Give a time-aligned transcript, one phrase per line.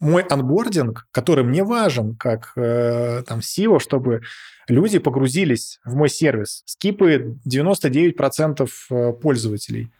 [0.00, 4.22] мой анбординг, который мне важен как э, там SEO, чтобы
[4.68, 9.90] люди погрузились в мой сервис, скипает 99% э, пользователей.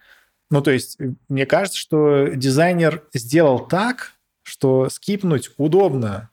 [0.51, 0.99] Ну, то есть,
[1.29, 6.31] мне кажется, что дизайнер сделал так, что скипнуть удобно.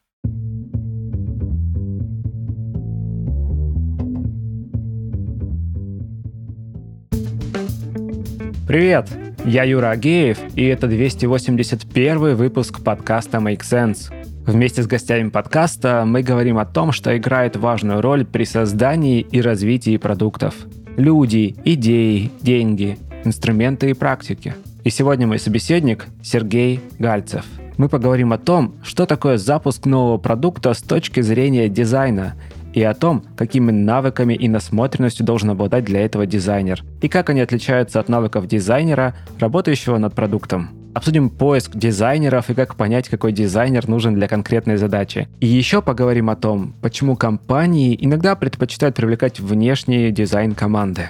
[8.68, 9.35] Привет!
[9.48, 14.12] Я Юра Агеев, и это 281 выпуск подкаста Make Sense.
[14.48, 19.41] Вместе с гостями подкаста мы говорим о том, что играет важную роль при создании и
[19.41, 20.55] развитии продуктов.
[20.98, 24.55] Люди, идеи, деньги, инструменты и практики.
[24.84, 27.45] И сегодня мой собеседник Сергей Гальцев.
[27.77, 32.34] Мы поговорим о том, что такое запуск нового продукта с точки зрения дизайна
[32.76, 37.40] и о том, какими навыками и насмотренностью должен обладать для этого дизайнер, и как они
[37.40, 40.70] отличаются от навыков дизайнера, работающего над продуктом.
[40.94, 45.30] Обсудим поиск дизайнеров и как понять, какой дизайнер нужен для конкретной задачи.
[45.40, 51.10] И еще поговорим о том, почему компании иногда предпочитают привлекать внешние дизайн-команды.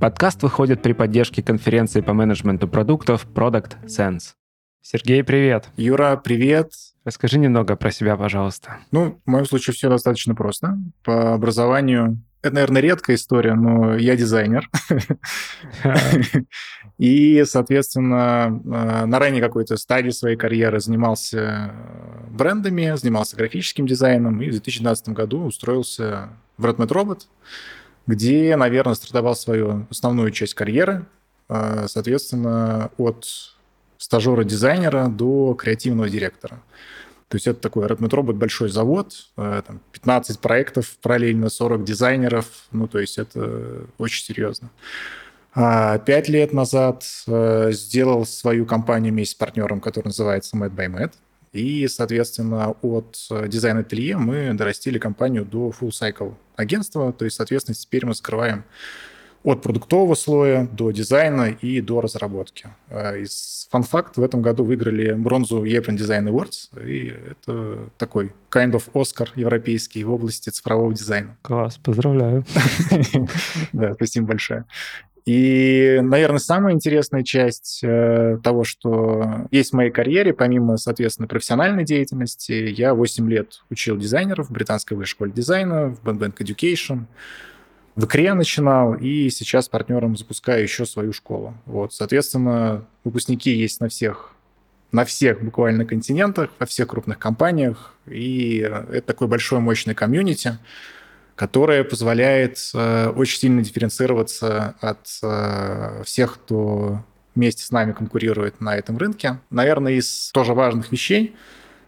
[0.00, 4.32] Подкаст выходит при поддержке конференции по менеджменту продуктов Product Sense.
[4.80, 5.68] Сергей, привет.
[5.76, 6.72] Юра, привет.
[7.06, 8.78] Расскажи немного про себя, пожалуйста.
[8.90, 10.76] Ну, в моем случае все достаточно просто.
[11.04, 14.68] По образованию это, наверное, редкая история, но я дизайнер.
[16.98, 21.70] И, соответственно, э, на ранней какой-то стадии своей карьеры занимался
[22.28, 27.20] брендами, занимался графическим дизайном, и в 2012 году устроился в Redmond Robot,
[28.08, 31.06] где, наверное, стартовал свою основную часть карьеры,
[31.48, 33.26] э, соответственно, от
[33.98, 36.60] стажера-дизайнера до креативного директора.
[37.28, 42.46] То есть это такой Redmond Robot большой завод, э, там 15 проектов параллельно, 40 дизайнеров,
[42.70, 44.70] ну то есть это очень серьезно.
[45.58, 50.86] А пять лет назад э, сделал свою компанию вместе с партнером, который называется Mad by
[50.88, 51.12] Mad.
[51.52, 57.10] И, соответственно, от э, дизайн-ателье мы дорастили компанию до full cycle агентства.
[57.10, 58.64] То есть, соответственно, теперь мы закрываем
[59.42, 62.68] от продуктового слоя до дизайна и до разработки.
[62.90, 68.32] А из fun fact в этом году выиграли бронзу European Design Awards, и это такой
[68.50, 71.36] kind of Oscar европейский в области цифрового дизайна.
[71.42, 72.44] Класс, поздравляю.
[73.72, 74.64] Да, спасибо большое.
[75.26, 81.84] И, наверное, самая интересная часть э, того, что есть в моей карьере, помимо, соответственно, профессиональной
[81.84, 87.06] деятельности, я 8 лет учил дизайнеров в британской высшей школе дизайна, в Bang Bang Education,
[87.96, 91.54] в икре начинал, и сейчас партнером запускаю еще свою школу.
[91.64, 94.32] Вот, соответственно, выпускники есть на всех
[94.92, 100.58] на всех буквально континентах, во всех крупных компаниях, и это такой большой мощный комьюнити,
[101.34, 107.02] которое позволяет э, очень сильно дифференцироваться от э, всех, кто
[107.34, 109.38] вместе с нами конкурирует на этом рынке.
[109.50, 111.34] Наверное, из тоже важных вещей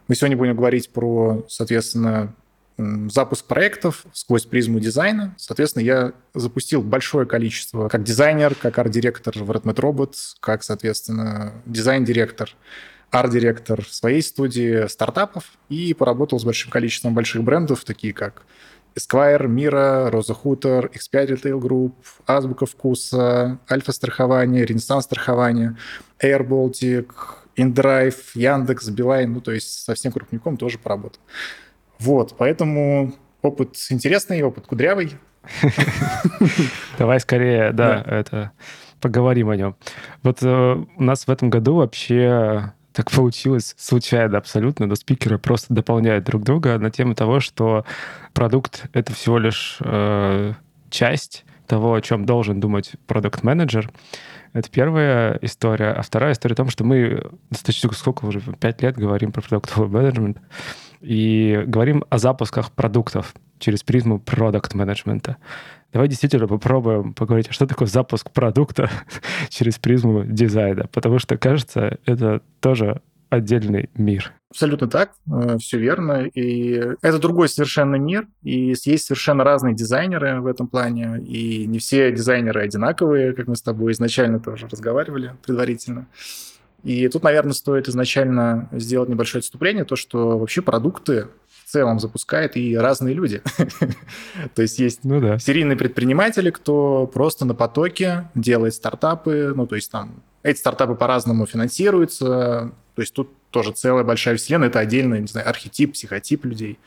[0.07, 2.35] мы сегодня будем говорить про, соответственно,
[3.09, 5.35] запуск проектов сквозь призму дизайна.
[5.37, 12.55] Соответственно, я запустил большое количество, как дизайнер, как арт-директор в Redmadrobot, как, соответственно, дизайн-директор,
[13.11, 18.43] арт-директор в своей студии стартапов и поработал с большим количеством больших брендов, такие как
[18.95, 21.93] Esquire, Мира, Роза Хутор, X5 Retail Group,
[22.27, 25.77] Азбука Вкуса, Альфа Страхование, Ренессанс Страхование,
[26.23, 27.07] Air Baltic,
[27.57, 31.19] InDrive, Яндекс, Билайн, ну, то есть со всем крупником тоже поработал.
[31.99, 35.13] Вот, поэтому опыт интересный, опыт кудрявый.
[36.97, 38.51] Давай скорее, да, это
[39.01, 39.75] поговорим о нем.
[40.23, 45.73] Вот э, у нас в этом году вообще так получилось случайно абсолютно, но спикеры просто
[45.73, 47.85] дополняют друг друга на тему того, что
[48.33, 50.53] продукт— это всего лишь э,
[50.89, 53.89] часть того, о чем должен думать продукт-менеджер.
[54.53, 55.91] Это первая история.
[55.91, 59.89] А вторая история в том, что мы достаточно сколько уже, пять лет говорим про продуктовый
[59.89, 60.39] менеджмент
[61.01, 65.37] и говорим о запусках продуктов через призму продукт-менеджмента.
[65.91, 68.89] Давай действительно попробуем поговорить, а что такое запуск продукта
[69.49, 74.33] через призму дизайна, потому что, кажется, это тоже отдельный мир.
[74.49, 76.25] Абсолютно так, э, все верно.
[76.25, 76.71] И
[77.01, 82.11] это другой совершенно мир, и есть совершенно разные дизайнеры в этом плане, и не все
[82.11, 86.07] дизайнеры одинаковые, как мы с тобой изначально тоже разговаривали предварительно.
[86.83, 91.27] И тут, наверное, стоит изначально сделать небольшое отступление, то, что вообще продукты
[91.65, 93.41] в целом запускают и разные люди.
[94.55, 95.39] то есть есть ну, да.
[95.39, 101.45] серийные предприниматели, кто просто на потоке делает стартапы, ну, то есть там эти стартапы по-разному
[101.45, 106.79] финансируются, то есть тут тоже целая большая вселенная, это отдельный, не знаю, архетип, психотип людей.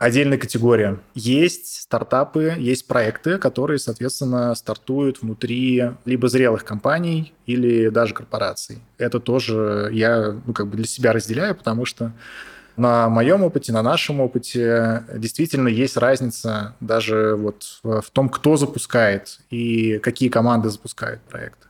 [0.00, 0.98] Отдельная категория.
[1.14, 8.78] Есть стартапы, есть проекты, которые, соответственно, стартуют внутри либо зрелых компаний или даже корпораций.
[8.96, 12.12] Это тоже я ну, как бы для себя разделяю, потому что
[12.78, 19.40] на моем опыте, на нашем опыте действительно есть разница даже вот в том, кто запускает
[19.50, 21.66] и какие команды запускают проекты.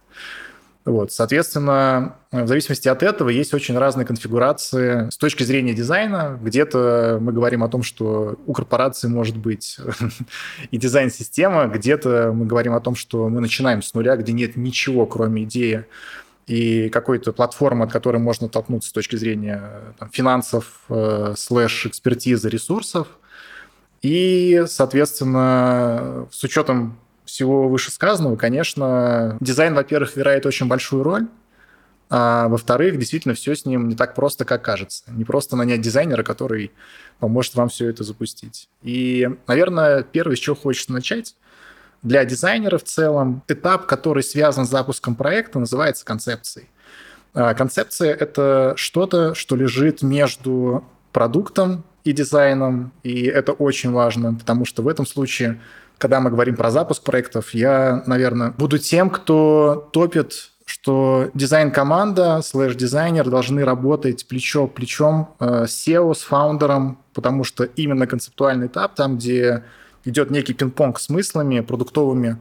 [0.87, 6.39] Вот, соответственно, в зависимости от этого есть очень разные конфигурации с точки зрения дизайна.
[6.43, 9.79] Где-то мы говорим о том, что у корпорации может быть
[10.71, 15.05] и дизайн-система, где-то мы говорим о том, что мы начинаем с нуля, где нет ничего,
[15.05, 15.85] кроме идеи
[16.47, 22.49] и какой-то платформы, от которой можно толкнуться с точки зрения там, финансов, э, слэш экспертизы
[22.49, 23.07] ресурсов.
[24.03, 26.99] И, соответственно, с учетом
[27.31, 31.27] всего вышесказанного, конечно, дизайн, во-первых, играет очень большую роль,
[32.11, 35.05] а во-вторых, действительно, все с ним не так просто, как кажется.
[35.09, 36.73] Не просто нанять дизайнера, который
[37.21, 38.69] поможет вам все это запустить.
[38.83, 41.37] И, наверное, первое, с чего хочется начать,
[42.03, 46.69] для дизайнера в целом этап, который связан с запуском проекта, называется концепцией.
[47.33, 54.65] А концепция— это что-то, что лежит между продуктом и дизайном, и это очень важно, потому
[54.65, 55.61] что в этом случае
[56.01, 63.29] когда мы говорим про запуск проектов, я, наверное, буду тем, кто топит что дизайн-команда слэш-дизайнер
[63.29, 69.17] должны работать плечо плечом э, с CEO, с фаундером, потому что именно концептуальный этап, там,
[69.17, 69.65] где
[70.05, 72.37] идет некий пинг-понг с мыслями продуктовыми,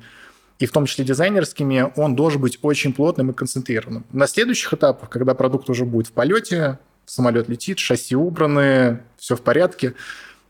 [0.59, 4.05] и в том числе дизайнерскими, он должен быть очень плотным и концентрированным.
[4.11, 6.77] На следующих этапах, когда продукт уже будет в полете,
[7.07, 9.95] самолет летит, шасси убраны, все в порядке,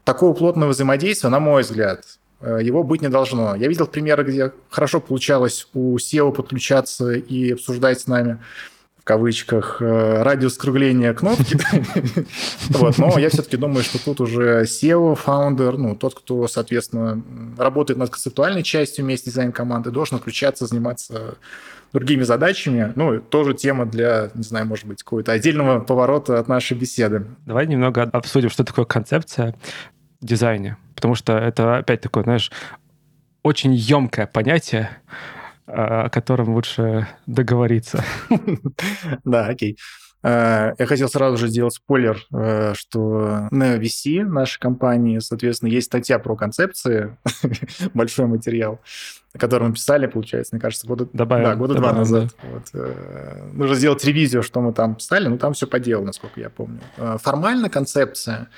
[0.03, 2.03] такого плотного взаимодействия, на мой взгляд,
[2.41, 3.55] его быть не должно.
[3.55, 8.39] Я видел примеры, где хорошо получалось у SEO подключаться и обсуждать с нами
[8.99, 11.57] в кавычках э, радиус скругления кнопки.
[12.99, 17.23] но я все-таки думаю, что тут уже SEO, фаундер, ну, тот, кто, соответственно,
[17.57, 21.35] работает над концептуальной частью вместе с дизайн-командой, должен включаться, заниматься
[21.93, 22.93] другими задачами.
[22.95, 27.25] Ну, тоже тема для, не знаю, может быть, какого-то отдельного поворота от нашей беседы.
[27.45, 29.55] Давай немного обсудим, что такое концепция
[30.21, 32.51] дизайне потому что это опять такое, знаешь,
[33.41, 34.89] очень емкое понятие,
[35.65, 38.03] о котором лучше договориться.
[39.23, 39.77] Да, окей.
[40.21, 45.87] Э, я хотел сразу же сделать спойлер, э, что на VC нашей компании, соответственно, есть
[45.87, 47.15] статья про концепции,
[47.93, 48.81] большой материал,
[49.37, 52.35] который мы писали, получается, мне кажется, года, добавим, да, года добавим, два назад.
[52.43, 52.49] Да.
[52.49, 52.63] Вот.
[52.73, 56.49] Э, нужно сделать ревизию, что мы там писали, но там все по делу, насколько я
[56.49, 56.81] помню.
[57.19, 58.49] Формально концепция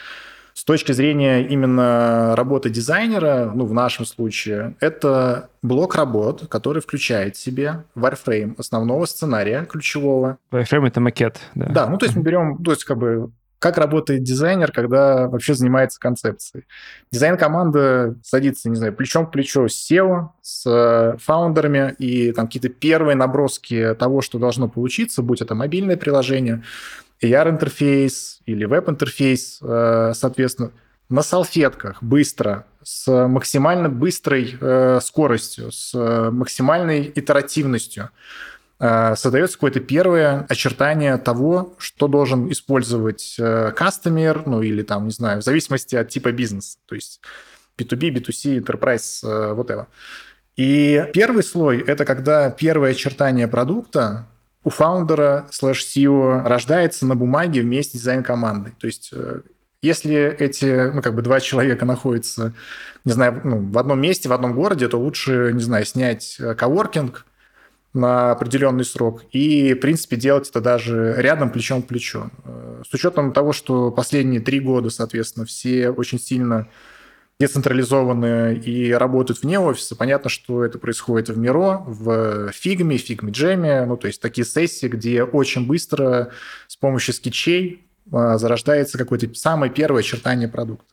[0.62, 7.36] с точки зрения именно работы дизайнера, ну, в нашем случае, это блок работ, который включает
[7.36, 10.38] в себе wireframe основного сценария ключевого.
[10.52, 11.66] Wireframe— это макет, да?
[11.66, 15.56] Да, ну, то есть мы берем, то есть как бы как работает дизайнер, когда вообще
[15.56, 16.66] занимается концепцией.
[17.12, 23.16] Дизайн-команда садится, не знаю, плечом к плечу с SEO, с фаундерами, и там какие-то первые
[23.16, 26.62] наброски того, что должно получиться, будь это мобильное приложение,
[27.22, 30.72] AR-интерфейс или веб-интерфейс, э, соответственно,
[31.10, 35.94] на салфетках быстро, с максимально быстрой э, скоростью, с
[36.32, 38.10] максимальной итеративностью
[38.80, 43.38] создается какое-то первое очертание того, что должен использовать
[43.76, 47.22] кастомер, ну или там, не знаю, в зависимости от типа бизнеса, то есть
[47.78, 49.22] B2B, B2C, Enterprise,
[49.56, 49.86] whatever.
[50.56, 54.28] И первый слой– это когда первое очертание продукта
[54.64, 58.74] у фаундера слэш CEO рождается на бумаге вместе с дизайн-командой.
[58.80, 59.42] То есть э,
[59.82, 62.54] если эти, ну, как бы два человека находятся,
[63.04, 66.54] не знаю, ну, в одном месте, в одном городе, то лучше, не знаю, снять э,
[66.54, 67.26] коворкинг
[67.94, 72.30] на определенный срок и, в принципе, делать это даже рядом, плечом к плечу.
[72.46, 76.68] Э, с учетом того, что последние три года, соответственно, все очень сильно
[77.42, 83.86] децентрализованные и работают вне офиса, понятно, что это происходит в Миро, в Фигме, Фигме Джеме,
[83.86, 86.30] ну, то есть такие сессии, где очень быстро
[86.68, 90.86] с помощью скетчей а, зарождается какое-то самое первое очертание продукта.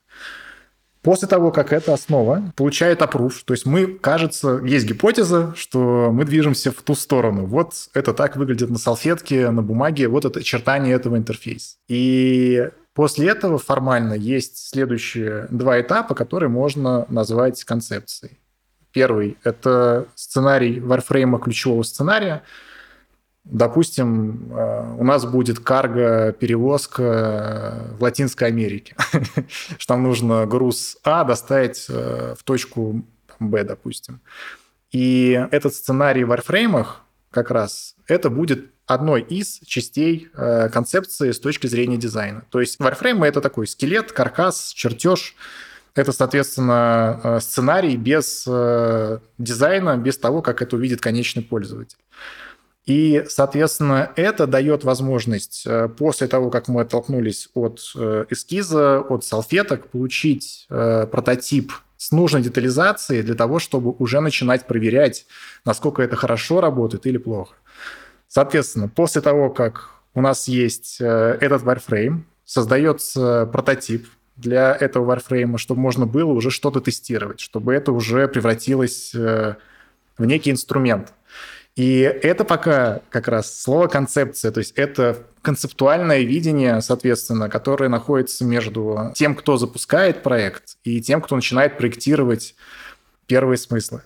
[1.02, 6.25] После того, как эта основа получает опруф, то есть мы, кажется, есть гипотеза, что мы
[6.25, 7.45] движемся в ту сторону.
[7.45, 11.76] Вот это так выглядит на салфетке, на бумаге, вот это очертание этого интерфейса.
[11.88, 18.40] И После этого формально есть следующие два этапа, которые можно назвать концепцией.
[18.90, 22.43] Первый– это сценарий варфрейма ключевого сценария.
[23.45, 28.97] Допустим, э, у нас будет карго-перевозка в Латинской Америке,
[29.78, 33.05] что нам нужно груз А доставить э, в точку
[33.38, 34.21] Б, допустим.
[34.90, 41.38] И этот сценарий в варфреймах как раз это будет одной из частей э, концепции с
[41.38, 42.44] точки зрения дизайна.
[42.50, 45.35] То есть Warframe— это такой скелет, каркас, чертеж,
[45.94, 51.99] Это, соответственно, э, сценарий без э, дизайна, без того, как это увидит конечный пользователь.
[52.87, 57.80] И, соответственно, это дает возможность э, после того, как мы оттолкнулись от
[58.30, 65.26] эскиза, от салфеток, получить прототип с нужной детализацией для того, чтобы уже начинать проверять,
[65.67, 67.55] насколько это хорошо работает или плохо.
[68.28, 74.07] Соответственно, после того, как у нас есть этот wireframe, создается прототип,
[74.38, 79.57] для этого Warframe, чтобы можно было уже что-то тестировать, чтобы это уже превратилось э,
[80.17, 81.12] в некий инструмент.
[81.78, 88.44] И это пока как раз слово концепция, то есть это концептуальное видение, соответственно, которое находится
[88.44, 92.56] между тем, кто запускает проект, и тем, кто начинает проектировать
[93.28, 94.02] первые смыслы.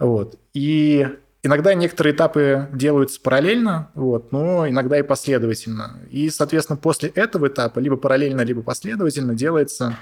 [0.00, 0.36] Вот.
[0.52, 1.06] И
[1.44, 6.00] Иногда некоторые этапы делаются параллельно, вот, но иногда и последовательно.
[6.10, 9.96] И, соответственно, после этого этапа либо параллельно, либо последовательно делается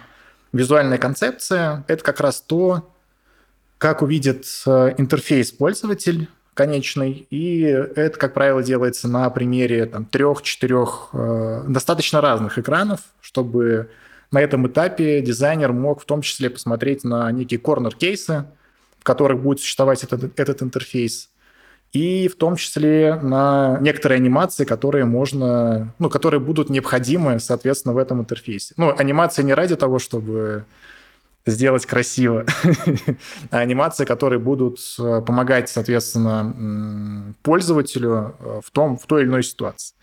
[0.54, 1.84] визуальная концепция.
[1.86, 2.90] Это как раз то,
[3.76, 7.26] как увидит э, интерфейс пользователь конечный.
[7.30, 13.90] И это, как правило, делается на примере там, трех-четырех э, достаточно разных экранов, чтобы
[14.30, 18.46] на этом этапе дизайнер мог в том числе посмотреть на некие корнер-кейсы,
[18.98, 21.28] в которых будет существовать этот, этот интерфейс,
[21.92, 27.98] и в том числе на некоторые анимации, которые можно, ну, которые будут необходимы, соответственно, в
[27.98, 28.74] этом интерфейсе.
[28.76, 30.64] Ну, анимация не ради того, чтобы
[31.46, 32.46] сделать красиво,
[33.50, 39.42] а анимации, которые будут э, помогать, соответственно, пользователю э, в, том, в той или иной
[39.42, 39.94] ситуации.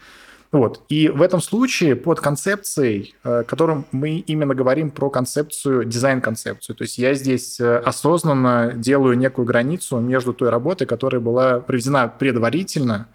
[0.52, 0.84] Вот.
[0.90, 6.76] И в этом случае под концепцией, э, которым мы именно говорим про концепцию, дизайн-концепцию.
[6.76, 13.08] То есть я здесь осознанно делаю некую границу между той работой, которая была проведена предварительно,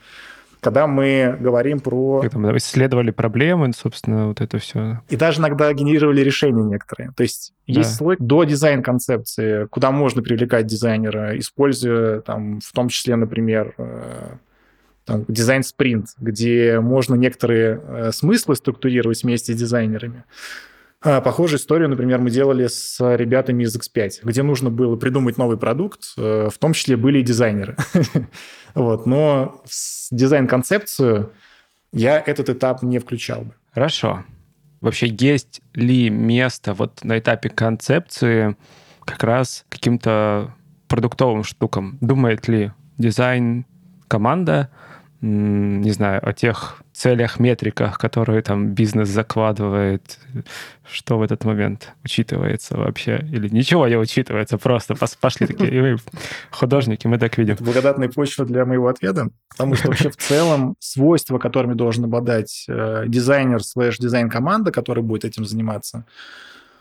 [0.67, 2.23] когда мы говорим про...
[2.23, 5.01] Как там, исследовали проблемы, собственно, вот это все.
[5.09, 7.13] И даже иногда генерировали решения некоторые.
[7.17, 7.75] То есть да.
[7.75, 14.39] есть слой до дизайн-концепции, куда можно привлекать дизайнера, используя там в том числе, например, э,
[15.05, 20.25] там, дизайн-спринт, где можно некоторые э, смыслы структурировать вместе с дизайнерами.
[21.03, 25.59] А, похожую историю, например, мы делали с ребятами из X5, где нужно было придумать новый
[25.59, 27.77] продукт, э, в том числе были и дизайнеры.
[28.75, 29.63] вот, но
[30.11, 31.33] дизайн-концепцию
[31.93, 33.55] я этот этап не включал бы.
[33.73, 34.25] Хорошо.
[34.81, 38.57] Вообще есть ли место вот на этапе концепции
[39.05, 40.55] как раз каким-то
[40.89, 41.99] продуктовым штукам?
[42.01, 43.67] Думает ли дизайн
[44.09, 44.71] команда
[45.21, 50.19] не знаю, о тех целях, метриках, которые там бизнес закладывает,
[50.91, 53.19] что в этот момент учитывается вообще?
[53.33, 55.97] Или ничего не учитывается, просто пошли такие, и мы
[56.51, 57.55] художники, мы так видим.
[57.55, 62.67] Это благодатная почва для моего ответа, потому что вообще в целом свойства, которыми должен обладать
[62.69, 66.05] э, дизайнер слэш дизайн-команда, который будет этим заниматься,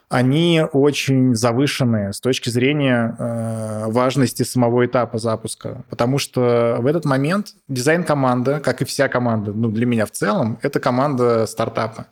[0.09, 5.83] они очень завышенные с точки зрения э, важности самого этапа запуска.
[5.89, 10.59] Потому что в этот момент дизайн-команда, как и вся команда, ну, для меня в целом,
[10.61, 12.07] это команда стартапа.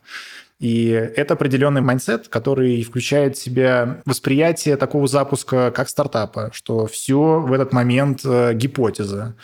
[0.60, 7.40] И это определенный mindset, который включает в себя восприятие такого запуска как стартапа, что все
[7.40, 9.34] в этот момент э, гипотеза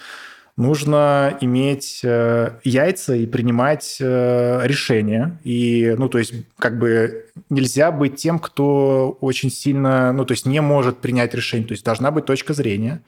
[0.60, 5.38] нужно иметь э, яйца и принимать э, решения.
[5.42, 10.46] И, ну, то есть, как бы нельзя быть тем, кто очень сильно, ну, то есть
[10.46, 11.66] не может принять решение.
[11.66, 13.00] То есть должна быть точка зрения.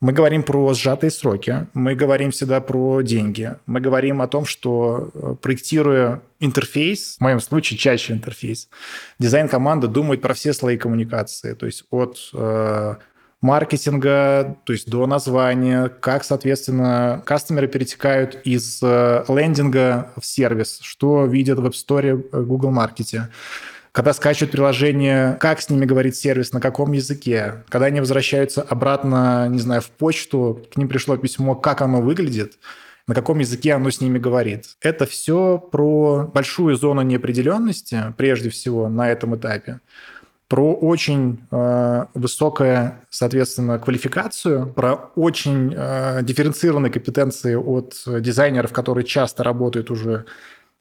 [0.00, 5.10] Мы говорим про сжатые сроки, мы говорим всегда про деньги, мы говорим о том, что
[5.12, 8.70] э, проектируя интерфейс, в моем случае чаще интерфейс,
[9.18, 12.94] дизайн-команда думает про все слои коммуникации, то есть от э,
[13.40, 21.24] маркетинга, то есть до названия, как, соответственно, кастомеры перетекают из э, лендинга в сервис, что
[21.24, 23.28] видят в App Store э, Google Маркете,
[23.92, 29.48] когда скачивают приложение, как с ними говорит сервис, на каком языке, когда они возвращаются обратно,
[29.48, 32.58] не знаю, в почту, к ним пришло письмо, как оно выглядит,
[33.06, 34.76] на каком языке оно с ними говорит.
[34.82, 39.80] Это все про большую зону неопределенности, прежде всего, на этом этапе
[40.50, 49.44] про очень э, высокую, соответственно, квалификацию, про очень э, дифференцированные компетенции от дизайнеров, которые часто
[49.44, 50.24] работают уже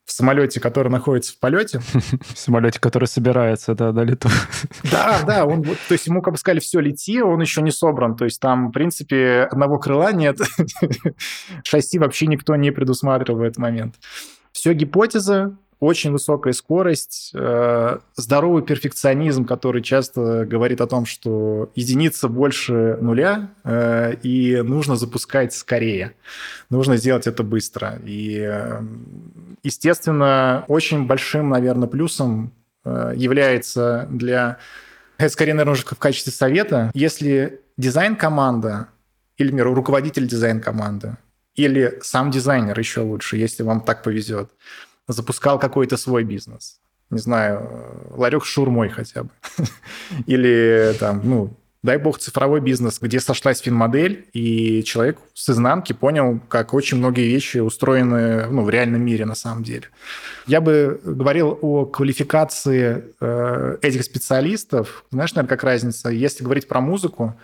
[0.05, 1.79] в самолете, который находится в полете.
[2.33, 4.27] В самолете, который собирается, да, на лету.
[4.91, 8.15] Да, да, он, то есть ему как бы сказали, все, лети, он еще не собран,
[8.15, 10.39] то есть там, в принципе, одного крыла нет,
[11.63, 13.95] шасси вообще никто не предусматривал в этот момент.
[14.51, 22.27] Все гипотеза, очень высокая скорость, э, здоровый перфекционизм, который часто говорит о том, что единица
[22.27, 26.15] больше нуля, э, и нужно запускать скорее,
[26.69, 27.99] нужно сделать это быстро.
[28.05, 28.81] И, э,
[29.63, 32.53] естественно, очень большим, наверное, плюсом
[32.85, 34.57] является для
[35.17, 36.91] Это скорее, наверное, уже в качестве совета.
[36.93, 38.87] Если дизайн-команда
[39.37, 41.17] или, например, руководитель дизайн-команды
[41.55, 44.49] или сам дизайнер еще лучше, если вам так повезет,
[45.09, 47.69] запускал какой-то свой бизнес, не знаю,
[48.11, 49.29] ларек с шурмой хотя бы,
[50.27, 56.39] или там, ну, дай бог, цифровой бизнес, где сошлась финмодель, и человек с изнанки понял,
[56.47, 59.87] как очень многие вещи устроены ну, в реальном мире на самом деле.
[60.45, 65.05] Я бы говорил о квалификации э, этих специалистов.
[65.11, 66.09] Знаешь, наверное, как разница?
[66.09, 67.35] Если говорить про музыку,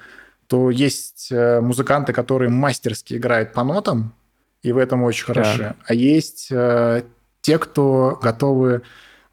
[0.47, 4.13] то есть э, музыканты, которые мастерски играют по нотам,
[4.61, 5.59] и в этом очень хороши.
[5.59, 5.75] Да.
[5.85, 7.03] А есть э,
[7.45, 8.81] те, кто готовы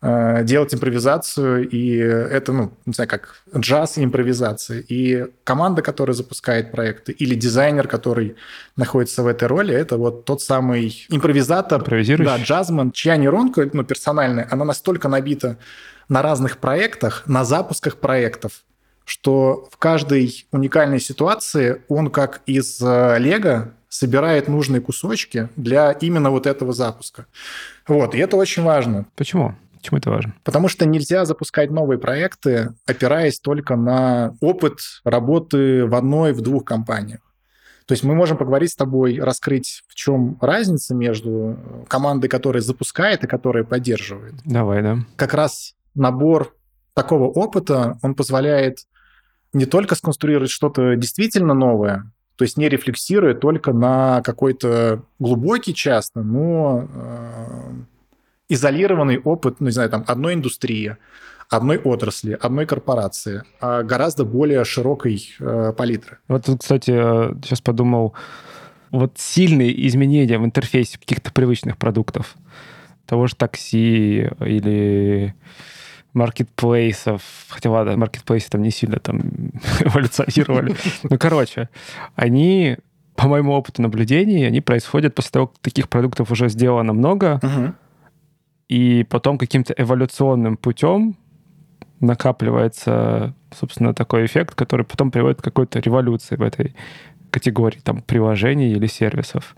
[0.02, 4.80] э, делать импровизацию, и это, ну, не знаю, как джаз и импровизация.
[4.80, 8.36] И команда, которая запускает проекты, или дизайнер, который
[8.76, 11.82] находится в этой роли, это вот тот самый импровизатор,
[12.26, 15.56] да, джазмен, чья нейронка, ну, персональная, она настолько набита
[16.10, 18.52] на разных проектах, на запусках проектов,
[19.06, 26.30] что в каждой уникальной ситуации он как из э, Лего собирает нужные кусочки для именно
[26.30, 27.26] вот этого запуска.
[27.86, 29.06] Вот, и это очень важно.
[29.16, 29.54] Почему?
[29.74, 30.34] Почему это важно?
[30.44, 36.64] Потому что нельзя запускать новые проекты, опираясь только на опыт работы в одной, в двух
[36.64, 37.20] компаниях.
[37.84, 41.58] То есть мы можем поговорить с тобой, раскрыть, в чем разница между
[41.88, 44.34] командой, которая запускает и которая поддерживает.
[44.46, 44.98] Давай, да.
[45.16, 46.56] Как раз набор
[46.94, 48.86] такого опыта, он позволяет
[49.52, 52.10] не только сконструировать что-то действительно новое,
[52.42, 57.70] то есть не рефлексируя только на какой-то глубокий часто, но э,
[58.48, 60.96] изолированный опыт, ну, не знаю, там, одной индустрии,
[61.48, 66.18] одной отрасли, одной корпорации, а гораздо более широкой э, палитры.
[66.26, 66.90] Вот тут, кстати,
[67.44, 68.14] сейчас подумал,
[68.90, 72.34] вот сильные изменения в интерфейсе каких-то привычных продуктов,
[73.06, 75.36] того же такси или
[76.14, 79.20] маркетплейсов, хотя ладно, маркетплейсы там не сильно там
[79.80, 80.74] эволюционировали.
[81.04, 81.68] Ну, короче,
[82.14, 82.76] они,
[83.16, 87.40] по моему опыту наблюдений, они происходят после того, как таких продуктов уже сделано много,
[88.68, 91.16] и потом каким-то эволюционным путем
[92.00, 96.74] накапливается, собственно, такой эффект, который потом приводит к какой-то революции в этой
[97.30, 99.56] категории там приложений или сервисов.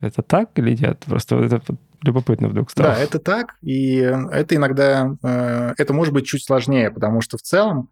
[0.00, 1.02] Это так или нет?
[1.06, 1.60] Просто это
[2.02, 2.94] любопытно вдруг стало.
[2.94, 7.42] Да, это так, и это иногда, э, это может быть чуть сложнее, потому что в
[7.42, 7.90] целом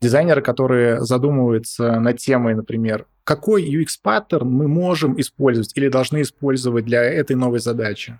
[0.00, 7.02] дизайнеры, которые задумываются над темой, например, какой UX-паттерн мы можем использовать или должны использовать для
[7.02, 8.18] этой новой задачи,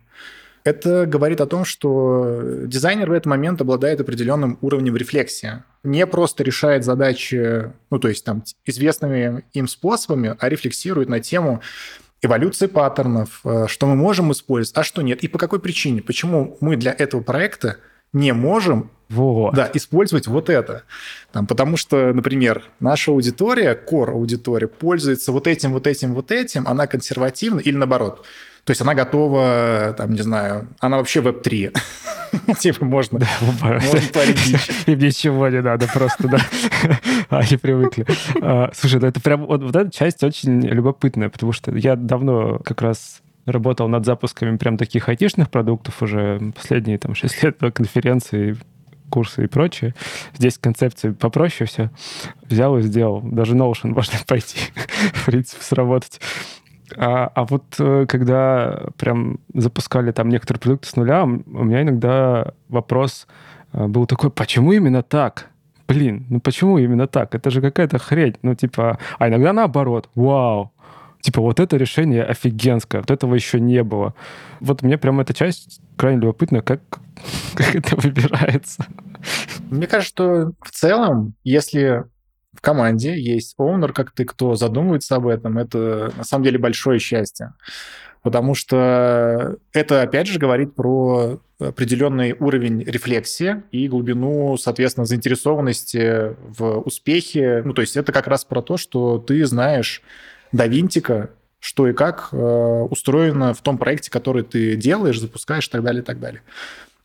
[0.64, 5.62] это говорит о том, что дизайнер в этот момент обладает определенным уровнем рефлексии.
[5.83, 11.61] Не просто решает задачи, ну, то есть там известными им способами, а рефлексирует на тему,
[12.24, 16.56] эволюции паттернов, э, что мы можем использовать, а что нет, и по какой причине, почему
[16.60, 17.78] мы для этого проекта
[18.12, 19.54] не можем вот.
[19.54, 20.84] да, использовать вот это.
[21.32, 26.66] Там, потому что, например, наша аудитория, core аудитория, пользуется вот этим, вот этим, вот этим,
[26.66, 28.24] она консервативна или наоборот.
[28.64, 31.76] То есть она готова, там, не знаю, она вообще веб-3.
[32.58, 33.20] Типа можно,
[33.60, 36.38] можно творить Им ничего не надо, просто, да.
[37.28, 38.06] Они привыкли.
[38.40, 43.20] А, слушай, это прям вот эта часть очень любопытная, потому что я давно как раз
[43.44, 48.56] работал над запусками прям таких айтишных продуктов уже последние там 6 лет на конференции,
[49.14, 49.94] курсы и прочее.
[50.37, 51.90] Здесь концепции попроще все.
[52.50, 53.20] Взял и сделал.
[53.22, 54.59] Даже Notion можно пойти,
[55.12, 56.20] в принципе, сработать.
[56.96, 61.29] А, а вот э, когда прям запускали там некоторые продукты с нуля, у
[61.64, 63.29] меня иногда вопрос
[63.72, 65.50] э, был такой, почему именно так?
[65.87, 67.37] Блин, ну почему именно так?
[67.37, 68.35] Это же какая-то хрень.
[68.42, 70.11] Ну, типа, а иногда наоборот.
[70.16, 70.72] Вау,
[71.24, 74.14] типа, вот это решение офигенское, вот этого еще не было.
[74.60, 76.80] Вот мне прям эта часть крайне любопытна, как,
[77.54, 78.87] как это выбирается.
[79.70, 82.04] Мне кажется, что в целом, если
[82.52, 86.98] в команде есть оунер, как ты, кто задумывается об этом, это на самом деле большое
[86.98, 87.54] счастье.
[88.22, 96.80] Потому что это, опять же, говорит про определенный уровень рефлексии и глубину, соответственно, заинтересованности в
[96.80, 97.62] успехе.
[97.64, 100.02] Ну, то есть это как раз про то, что ты знаешь
[100.54, 105.70] до винтика, что и как э, устроено в том проекте, который ты делаешь, запускаешь и
[105.70, 106.42] так далее, и так далее.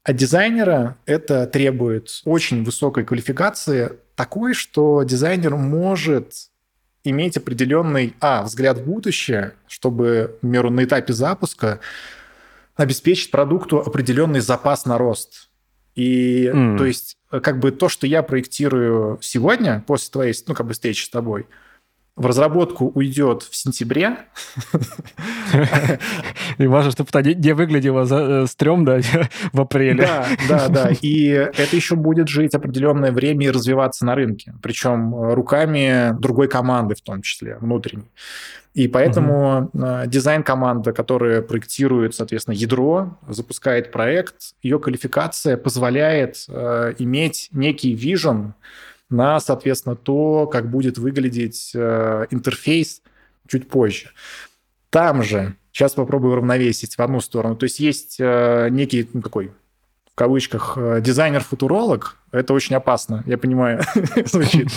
[0.03, 6.33] От дизайнера это требует очень высокой квалификации, такой, что дизайнер может
[7.03, 11.79] иметь определенный, а, взгляд в будущее, чтобы, к примеру, на этапе запуска
[12.75, 15.49] обеспечить продукту определенный запас на рост.
[15.95, 16.77] И, mm.
[16.77, 21.05] то есть, как бы то, что я проектирую сегодня, после твоей, ну, как бы встречи
[21.05, 21.47] с тобой,
[22.19, 24.17] в разработку уйдет в сентябре.
[26.58, 29.01] И важно, чтобы это не выглядело э, стрёмно
[29.53, 30.03] в апреле.
[30.03, 30.91] Да, да, да.
[31.01, 34.53] И это еще будет жить определенное время и развиваться на рынке.
[34.62, 38.12] Причем э, руками другой команды в том числе, внутренней.
[38.73, 39.88] И поэтому угу.
[40.05, 48.53] дизайн-команда, которая проектирует, соответственно, ядро, запускает проект, ее квалификация позволяет э, иметь некий вижен,
[49.10, 53.02] на, соответственно, то, как будет выглядеть э, интерфейс
[53.48, 54.12] чуть позже.
[54.89, 59.52] Там же, сейчас попробую равновесить в одну сторону, то есть есть э, некий ну, такой
[60.12, 63.82] в кавычках э, дизайнер-футуролог, это очень опасно, я понимаю,
[64.26, 64.67] звучит.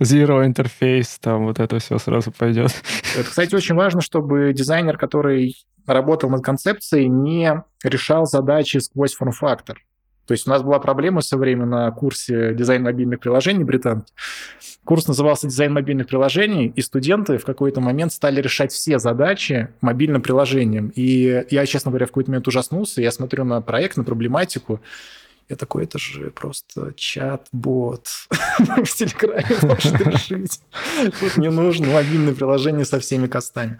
[0.00, 2.72] Zero интерфейс, там вот это все сразу пойдет.
[3.16, 9.80] Это, кстати, очень важно, чтобы дизайнер, который работал над концепцией, не решал задачи сквозь форм-фактор.
[10.26, 14.12] То есть у нас была проблема все время на курсе дизайн мобильных приложений британки.
[14.84, 20.22] Курс назывался «Дизайн мобильных приложений», и студенты в какой-то момент стали решать все задачи мобильным
[20.22, 20.92] приложением.
[20.94, 23.02] И я, честно говоря, в какой-то момент ужаснулся.
[23.02, 24.80] Я смотрю на проект, на проблематику,
[25.48, 28.08] я такой, это же просто чат-бот
[28.58, 30.60] в Телеграме может решить.
[31.20, 33.78] Тут не нужно мобильное приложение со всеми костами.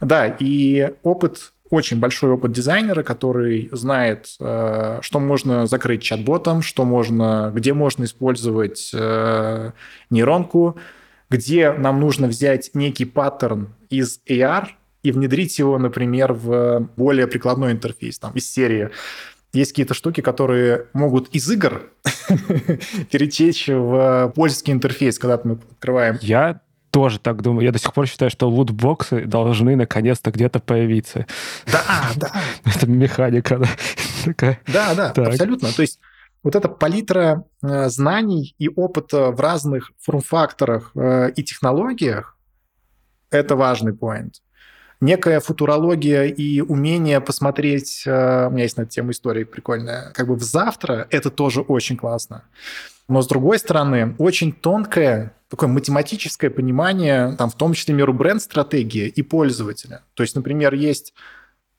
[0.00, 6.84] Да, и опыт очень большой опыт дизайнера, который знает, э, что можно закрыть чат-ботом, что
[6.84, 9.72] можно, где можно использовать э,
[10.10, 10.78] нейронку,
[11.30, 14.68] где нам нужно взять некий паттерн из AR
[15.02, 18.90] и внедрить его, например, в более прикладной интерфейс, там, из серии
[19.54, 21.82] есть какие-то штуки, которые могут из игр
[23.10, 26.18] перетечь в пользовательский интерфейс, когда мы открываем.
[26.20, 26.60] Я
[26.94, 27.64] тоже так думаю.
[27.64, 31.26] Я до сих пор считаю, что лутбоксы должны наконец-то где-то появиться.
[31.66, 31.82] Да,
[32.16, 32.30] да.
[32.64, 33.60] Это механика
[34.24, 34.60] такая.
[34.68, 35.72] Да, да, абсолютно.
[35.72, 35.98] То есть
[36.44, 42.38] вот эта палитра э, знаний и опыта в разных форм-факторах э, и технологиях–
[43.30, 44.40] это важный поинт.
[45.00, 50.28] Некая футурология и умение посмотреть, э, у меня есть на эту тему история прикольная, как
[50.28, 52.44] бы в завтра– это тоже очень классно.
[53.08, 59.06] Но, с другой стороны, очень тонкое такое математическое понимание, там, в том числе меру бренд-стратегии
[59.06, 60.02] и пользователя.
[60.14, 61.14] То есть, например, есть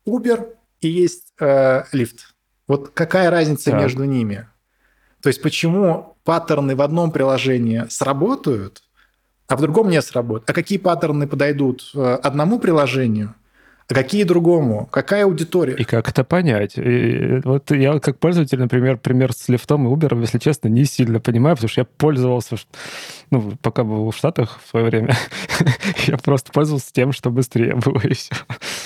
[0.07, 2.19] Uber и есть э, Lyft.
[2.67, 3.81] Вот какая разница так.
[3.81, 4.47] между ними?
[5.21, 8.83] То есть почему паттерны в одном приложении сработают,
[9.47, 10.49] а в другом не сработают?
[10.49, 13.35] А какие паттерны подойдут э, одному приложению–
[13.87, 14.87] а какие другому?
[14.91, 15.75] Какая аудитория?
[15.75, 16.73] И как это понять?
[16.75, 21.19] И вот я как пользователь, например, пример с лифтом и Uber, если честно, не сильно
[21.19, 22.55] понимаю, потому что я пользовался,
[23.29, 25.15] ну, пока был в Штатах в свое время,
[26.07, 28.33] я просто пользовался тем, что быстрее было, и все.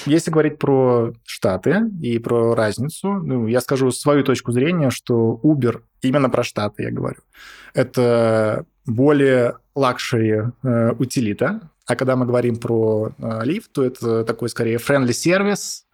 [0.06, 5.82] Если говорить про Штаты и про разницу, ну, я скажу свою точку зрения, что Uber,
[6.02, 7.22] именно про Штаты я говорю,
[7.74, 14.50] это более luxury э, утилита, а когда мы говорим про э, Lyft, то это такой
[14.50, 15.88] скорее friendly сервис.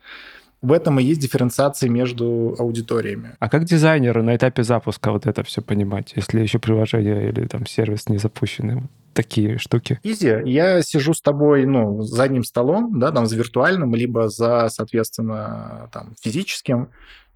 [0.61, 3.37] В этом и есть дифференциация между аудиториями.
[3.39, 7.65] А как дизайнеру на этапе запуска вот это все понимать, если еще приложение или там
[7.65, 8.89] сервис не запущены?
[9.13, 9.97] такие штуки?
[10.03, 10.41] Easy.
[10.43, 15.89] Я сижу с тобой, ну, за одним столом, да, там, за виртуальным, либо за, соответственно,
[15.93, 16.89] там, физическим,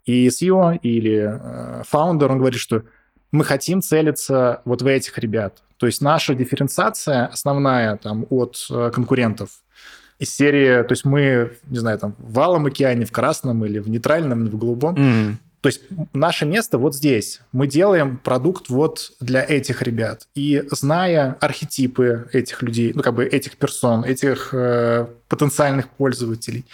[0.04, 2.84] и CEO или э, фаундер, он говорит, что
[3.32, 5.62] мы хотим целиться вот в этих ребят.
[5.78, 9.50] То есть наша дифференциация основная там от э, конкурентов
[10.18, 13.90] из серии, то есть мы, не знаю, там в Алом океане, в Красном или в
[13.90, 14.96] нейтральном, в голубом.
[14.96, 15.36] Mm.
[15.62, 15.82] То есть
[16.14, 17.42] наше место вот здесь.
[17.52, 20.28] Мы делаем продукт вот для этих ребят.
[20.36, 26.66] И зная архетипы этих людей, ну как бы этих персон, этих э, потенциальных пользователей,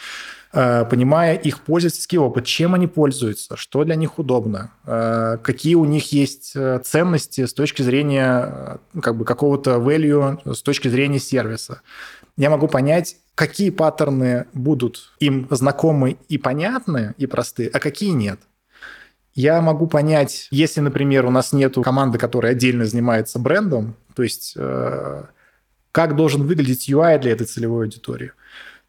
[0.56, 6.14] понимая их пользовательский опыт, чем они пользуются, что для них удобно, э, какие у них
[6.14, 11.82] есть э, ценности с точки зрения как бы какого-то value, с точки зрения сервиса.
[12.38, 18.40] Я могу понять, какие паттерны будут им знакомы и понятны, и просты, а какие нет.
[19.34, 24.54] Я могу понять, если, например, у нас нет команды, которая отдельно занимается брендом, то есть
[24.54, 28.32] как должен выглядеть UI для этой целевой аудитории–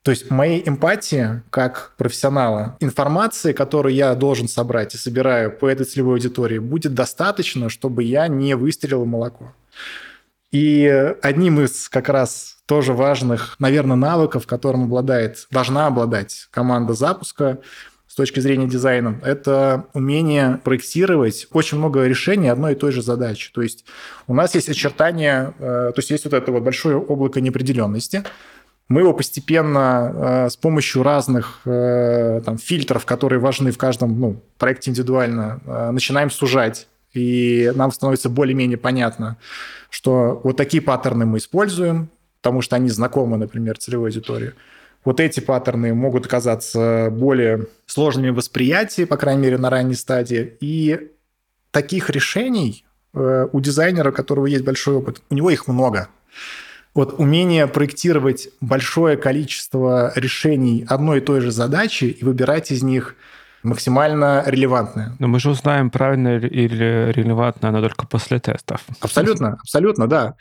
[0.06, 5.84] то есть моей эмпатии как профессионала, информации, которую я должен собрать и собираю по этой
[5.84, 9.52] целевой аудитории, будет достаточно, чтобы я не выстрелил в молоко.
[10.52, 10.86] И
[11.22, 17.58] одним из как раз тоже важных, наверное, навыков, которым обладает, должна обладать команда запуска
[18.06, 23.50] с точки зрения дизайна, это умение проектировать очень много решений одной и той же задачи.
[23.52, 23.84] То есть
[24.28, 28.22] у нас есть очертания, э, то есть есть вот это вот большое облако неопределенности,
[28.88, 30.12] мы его постепенно
[30.46, 35.90] э, с помощью разных э, там, фильтров, которые важны в каждом ну, проекте индивидуально, э,
[35.90, 39.38] начинаем сужать и нам становится более-менее понятно,
[39.90, 42.10] что вот такие паттерны мы используем,
[42.42, 44.52] потому что они знакомы, например, целевой аудитории.
[45.04, 50.56] Вот эти паттерны могут оказаться более сложными в восприятии, по крайней мере, на ранней стадии.
[50.60, 51.10] И
[51.70, 56.08] таких решений э, у дизайнера, у которого есть большой опыт, у него их много.
[56.96, 63.16] Вот умение проектировать большое количество решений одной и той же задачи и выбирать из них
[63.62, 65.14] максимально релевантное.
[65.18, 68.80] Но мы же узнаем, правильно или релевантно оно только после тестов.
[69.00, 70.36] Абсолютно, абсолютно, да.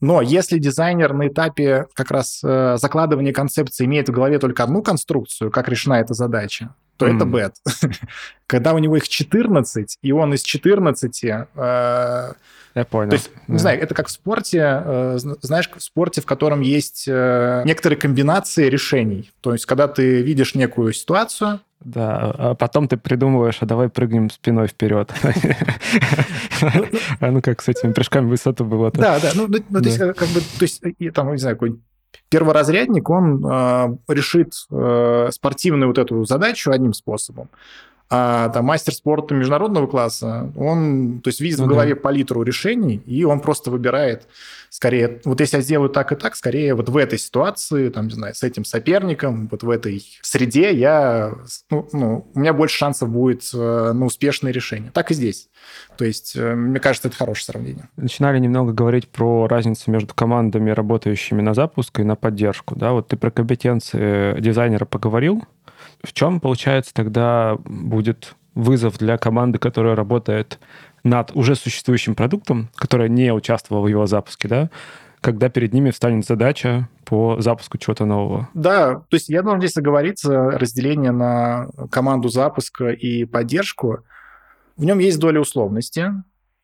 [0.00, 4.82] Но если дизайнер на этапе как раз э, закладывания концепции имеет в голове только одну
[4.82, 7.16] конструкцию, как решена эта задача, то mm.
[7.16, 7.54] это бэт.
[8.46, 11.24] Когда у него их 14, и он из 14...
[11.24, 12.32] Э,
[12.74, 13.08] я понял.
[13.08, 13.54] То есть, да.
[13.54, 17.98] не знаю, это как в спорте, э, знаешь, в спорте, в котором есть э, некоторые
[17.98, 19.30] комбинации решений.
[19.40, 24.28] То есть, когда ты видишь некую ситуацию, да, а потом ты придумываешь, а давай прыгнем
[24.28, 25.10] спиной вперед.
[27.20, 30.28] А ну как с этими прыжками высоту было Да, да, ну, ну то есть, как
[30.28, 30.82] бы, то есть,
[31.14, 31.80] там, не знаю, какой
[32.28, 37.48] перворазрядник, он решит э, спортивную вот эту задачу одним способом.
[38.12, 42.00] А там мастер спорта международного класса, он, то есть видит ну, в голове да.
[42.00, 44.26] палитру решений, и он просто выбирает
[44.70, 48.14] скорее, вот если я сделаю так и так, скорее вот в этой ситуации, там, не
[48.14, 51.34] знаю, с этим соперником, вот в этой среде я,
[51.70, 54.90] ну, ну у меня больше шансов будет э, на успешное решение.
[54.92, 55.48] Так и здесь.
[55.98, 57.88] То есть, э, мне кажется, это хорошее сравнение.
[57.96, 62.76] Начинали немного говорить про разницу между командами, работающими на запуск и на поддержку.
[62.76, 62.92] Да?
[62.92, 65.44] Вот ты про компетенции дизайнера поговорил,
[66.02, 70.58] в чем, получается, тогда будет вызов для команды, которая работает
[71.04, 74.70] над уже существующим продуктом, которая не участвовала в его запуске, да,
[75.20, 78.48] когда перед ними встанет задача по запуску чего-то нового.
[78.54, 83.98] Да, то есть я должен здесь оговориться, разделение на команду запуска и поддержку.
[84.76, 86.12] В нем есть доля условности,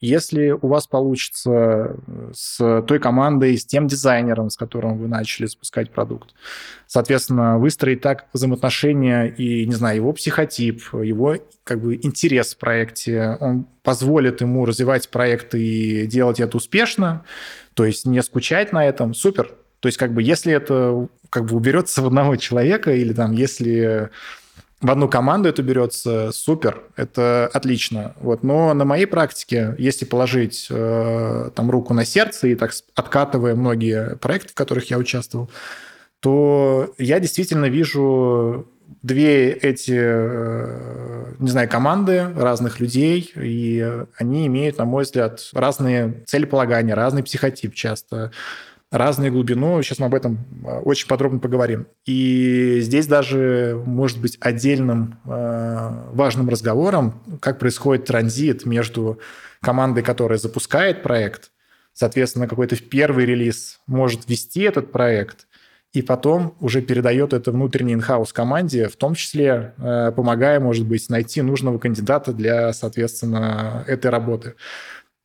[0.01, 5.47] если у вас получится э, с той командой, с тем дизайнером, с которым вы начали
[5.47, 6.35] запускать продукт,
[6.87, 13.39] соответственно, выстроить так взаимоотношения и, не знаю, его психотип, его как бы интерес в проекте,
[13.41, 17.25] он позволит ему развивать проект и делать это успешно,
[17.75, 19.51] то есть не скучать на этом, супер.
[19.81, 24.11] То есть как бы если это как бы уберется в одного человека или там если
[24.81, 28.15] в одну команду это берется, супер, это отлично.
[28.21, 28.43] Вот.
[28.43, 34.17] Но на моей практике, если положить э, там руку на сердце и так откатывая многие
[34.17, 35.51] проекты, в которых я участвовал,
[36.21, 38.69] то я действительно вижу
[39.03, 46.23] две эти, э, не знаю, команды разных людей, и они имеют, на мой взгляд, разные
[46.27, 48.31] целеполагания, разный психотип часто
[48.91, 49.83] разную глубину.
[49.83, 51.87] Сейчас мы об этом а, очень подробно поговорим.
[52.05, 59.19] И здесь даже может быть отдельным а, важным разговором, как происходит транзит между
[59.61, 61.51] командой, которая запускает проект,
[61.93, 65.47] соответственно, какой-то первый релиз может вести этот проект,
[65.93, 71.09] и потом уже передает это внутренней инхаус команде, в том числе а, помогая, может быть,
[71.11, 74.55] найти нужного кандидата для, соответственно, этой работы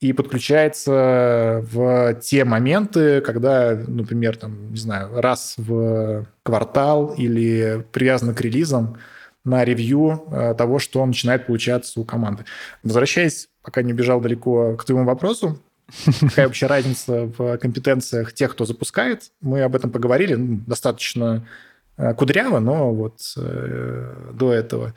[0.01, 8.33] и подключается в те моменты, когда, например, там, не знаю, раз в квартал или привязано
[8.33, 8.97] к релизам
[9.43, 12.45] на ревью э, того, что начинает получаться у команды.
[12.83, 15.59] Возвращаясь, пока не бежал далеко к твоему вопросу,
[16.21, 21.47] какая вообще разница в компетенциях тех, кто запускает, мы об этом поговорили ну, достаточно
[21.97, 24.93] э, кудряво, но вот э, до этого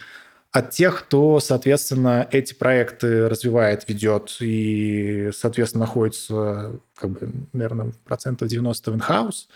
[0.55, 8.49] от тех, кто, соответственно, эти проекты развивает, ведет и, соответственно, находится, как бы, наверное, процентов
[8.49, 9.49] 90 в инхаус.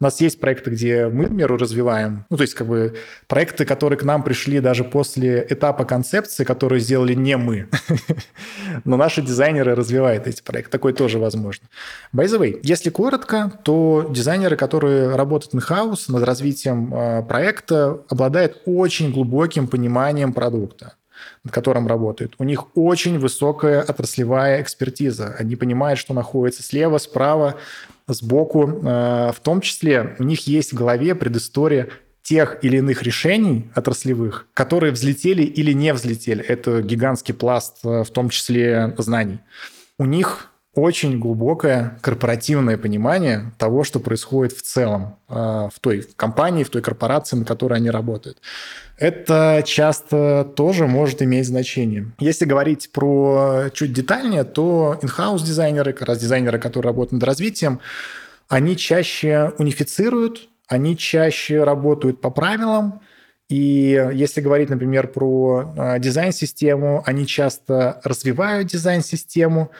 [0.00, 3.64] У нас есть проекты, где мы, к примеру, развиваем, ну, то есть, как бы, проекты,
[3.64, 7.68] которые к нам пришли даже после этапа концепции, которые сделали не мы,
[8.84, 10.72] но наши дизайнеры развивают эти проекты.
[10.72, 11.68] Такое тоже возможно.
[12.14, 18.62] By the way, если коротко, то дизайнеры, которые работают in-house над развитием э, проекта, обладают
[18.64, 20.94] очень глубоким пониманием про продукта,
[21.44, 22.34] над которым работают.
[22.38, 25.34] У них очень высокая отраслевая экспертиза.
[25.38, 27.56] Они понимают, что находится слева, справа,
[28.06, 28.68] сбоку.
[28.68, 31.88] Э, в том числе у них есть в голове предыстория
[32.22, 36.44] тех или иных решений отраслевых, которые взлетели или не взлетели.
[36.44, 39.38] Это гигантский пласт, э, в том числе знаний.
[39.98, 46.64] У них очень глубокое корпоративное понимание того, что происходит в целом э, в той компании,
[46.64, 48.38] в той корпорации, на которой они работают.
[48.98, 52.12] Это часто тоже может иметь значение.
[52.20, 57.80] Если говорить про чуть детальнее, то in-house дизайнеры, как раз дизайнеры, которые работают над развитием,
[58.48, 63.00] они чаще унифицируют, они чаще работают по правилам,
[63.48, 69.70] И если говорить, например, про э, дизайн-систему, они часто развивают дизайн-систему,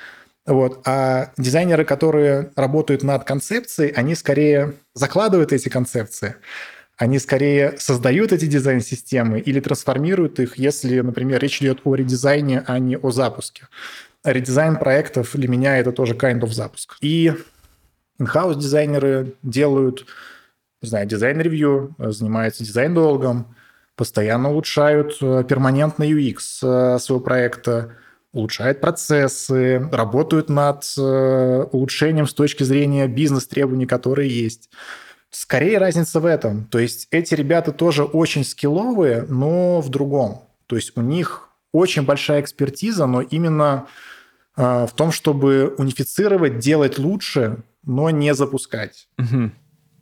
[0.46, 0.80] вот.
[0.86, 6.36] А дизайнеры, которые работают над концепцией, они скорее закладывают эти концепции,
[6.96, 12.78] они скорее создают эти дизайн-системы или трансформируют их, если, например, речь идет о редизайне, а
[12.78, 13.68] не о запуске.
[14.24, 16.96] Редизайн проектов для меня это тоже kind of запуск.
[17.00, 17.32] И
[18.18, 20.06] in-house дизайнеры делают,
[20.80, 23.54] не знаю, дизайн-ревью, занимаются дизайн-долгом,
[23.94, 27.92] постоянно улучшают э, перманентно UX э, своего проекта,
[28.36, 34.70] улучшают процессы, работают над э, улучшением с точки зрения бизнес-требований, которые есть.
[35.30, 36.64] Скорее разница в этом.
[36.66, 40.42] То есть эти ребята тоже очень скилловые, но в другом.
[40.66, 43.86] То есть у них очень большая экспертиза, но именно
[44.56, 49.08] в том, чтобы унифицировать, делать лучше, но не запускать.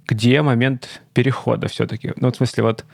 [0.06, 2.12] Где момент перехода все-таки?
[2.16, 2.84] Ну, в смысле, вот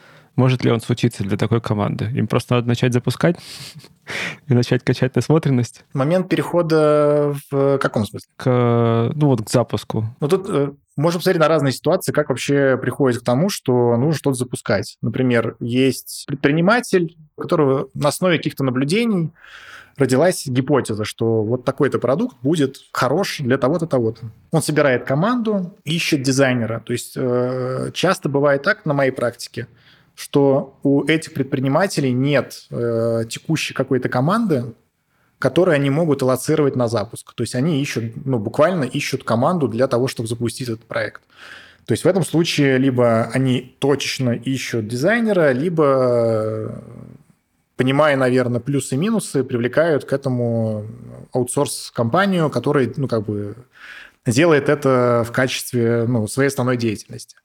[0.40, 2.07] может ли он случиться для такой команды?
[2.14, 3.37] Им просто надо начать запускать
[4.48, 5.85] и начать качать насмотренность?
[5.92, 8.31] Момент перехода в каком смысле?
[8.38, 10.07] К, ну вот к запуску.
[10.18, 14.14] Ну тут э, можно посмотреть на разные ситуации, как вообще приходит к тому, что нужно
[14.14, 14.96] что-то запускать.
[15.03, 19.33] Например, есть предприниматель, у которого на основе каких-то наблюдений
[19.98, 24.31] родилась гипотеза, что вот такой-то продукт будет хорош для того-то, того-то.
[24.53, 26.81] Он собирает команду, ищет дизайнера.
[26.81, 29.66] То есть э, часто бывает так на моей практике,
[30.14, 34.75] что у этих предпринимателей нет э, текущей какой-то команды,
[35.38, 37.33] которую они могут аллоцировать на запуск.
[37.35, 41.23] То есть они ищут, ну, буквально ищут команду для того, чтобы запустить этот проект.
[41.87, 46.83] То есть в этом случае либо они точечно ищут дизайнера, либо
[47.77, 50.87] понимая, наверное, плюсы и минусы, привлекают к этому
[51.33, 53.57] аутсорс-компанию, которая, ну, как бы
[54.27, 57.37] делает это в качестве ну, своей основной деятельности.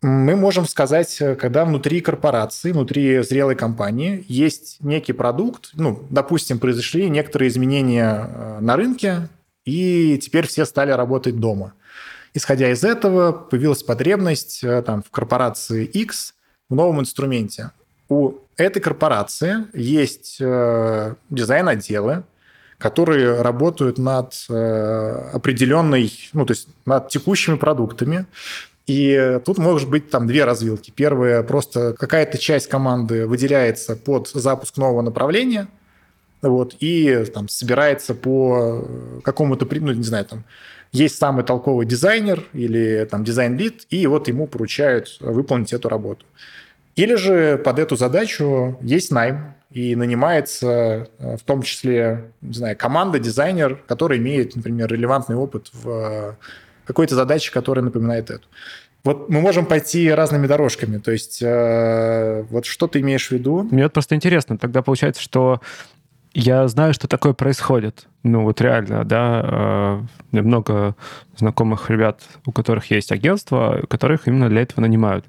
[0.00, 7.10] Мы можем сказать, когда внутри корпорации, внутри зрелой компании есть некий продукт, ну, допустим, произошли
[7.10, 9.28] некоторые изменения э, на рынке,
[9.64, 11.72] и теперь все стали работать дома.
[12.32, 16.34] Исходя из этого, появилась потребность э, там, в корпорации X
[16.70, 17.72] в новом инструменте.
[18.08, 22.22] У этой корпорации есть э, дизайн-отделы,
[22.78, 28.26] которые работают над э, определенной, ну, то есть над текущими продуктами.
[28.88, 30.90] И тут может быть там две развилки.
[30.90, 35.68] Первая, просто какая-то часть команды выделяется под запуск нового направления,
[36.40, 38.88] вот, и там собирается по
[39.22, 40.44] какому-то, ну, не знаю, там,
[40.90, 46.24] есть самый толковый дизайнер или там дизайн-лид, и вот ему поручают выполнить эту работу.
[46.96, 52.74] Или же под эту задачу есть найм, и нанимается э, в том числе, не знаю,
[52.74, 56.32] команда, дизайнер, который имеет, например, релевантный опыт в э,
[56.88, 58.48] какой-то задаче, которая напоминает эту.
[59.04, 60.98] Вот мы можем пойти разными дорожками.
[60.98, 63.68] То есть, э, вот что ты имеешь в виду?
[63.70, 64.58] Мне вот просто интересно.
[64.58, 65.60] Тогда получается, что
[66.34, 68.08] я знаю, что такое происходит.
[68.24, 70.04] Ну, вот реально, да.
[70.32, 70.96] Э, много
[71.36, 75.26] знакомых ребят, у которых есть агентство, которых именно для этого нанимают.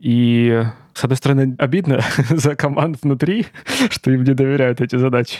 [0.00, 0.62] И,
[0.94, 2.00] с одной стороны, обидно
[2.30, 3.46] за команд внутри,
[3.90, 5.38] что им не доверяют эти задачи.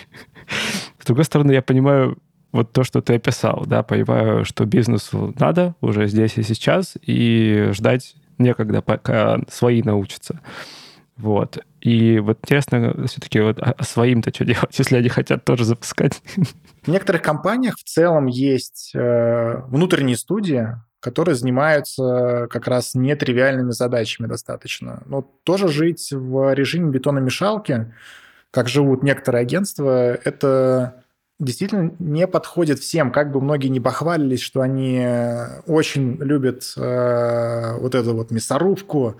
[1.00, 2.18] С другой стороны, я понимаю
[2.54, 7.70] вот то, что ты описал, да, понимаю, что бизнесу надо уже здесь и сейчас, и
[7.72, 10.40] ждать некогда, пока свои научатся.
[11.16, 11.58] Вот.
[11.80, 16.22] И вот интересно все-таки вот а, своим-то что делать, если они хотят тоже запускать?
[16.82, 24.28] В некоторых компаниях в целом есть э, внутренние студии, которые занимаются как раз нетривиальными задачами
[24.28, 25.02] достаточно.
[25.06, 27.92] Но тоже жить в режиме бетономешалки,
[28.52, 31.03] как живут некоторые агентства, это
[31.38, 33.10] действительно не подходит всем.
[33.10, 35.04] Как бы многие не похвалились, что они
[35.66, 39.18] очень любят э, вот эту вот мясорубку,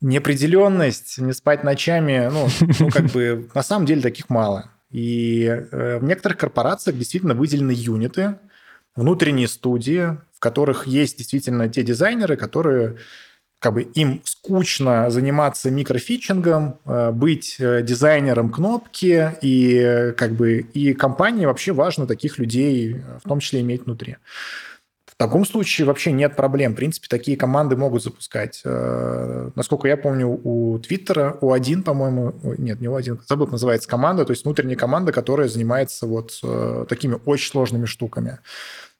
[0.00, 2.28] неопределенность, не спать ночами.
[2.32, 2.48] Ну,
[2.80, 4.70] ну как бы на самом деле таких мало.
[4.90, 8.38] И э, в некоторых корпорациях действительно выделены юниты,
[8.94, 12.96] внутренние студии, которых есть действительно те дизайнеры, которые
[13.62, 20.58] как бы им скучно заниматься микрофичингом, э, быть э, дизайнером кнопки, и э, как бы
[20.58, 24.16] и компании вообще важно таких людей в том числе иметь внутри.
[25.06, 26.72] В таком случае вообще нет проблем.
[26.72, 28.60] В принципе, такие команды могут запускать.
[28.64, 34.24] Насколько я помню, у Твиттера, у один, по-моему, нет, не у один, забыл, называется команда,
[34.24, 36.40] то есть внутренняя команда, которая занимается вот
[36.88, 38.40] такими очень сложными штуками.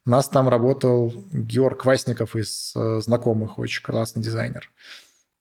[0.05, 4.71] У нас там работал Георг Васников из э, знакомых, очень классный дизайнер.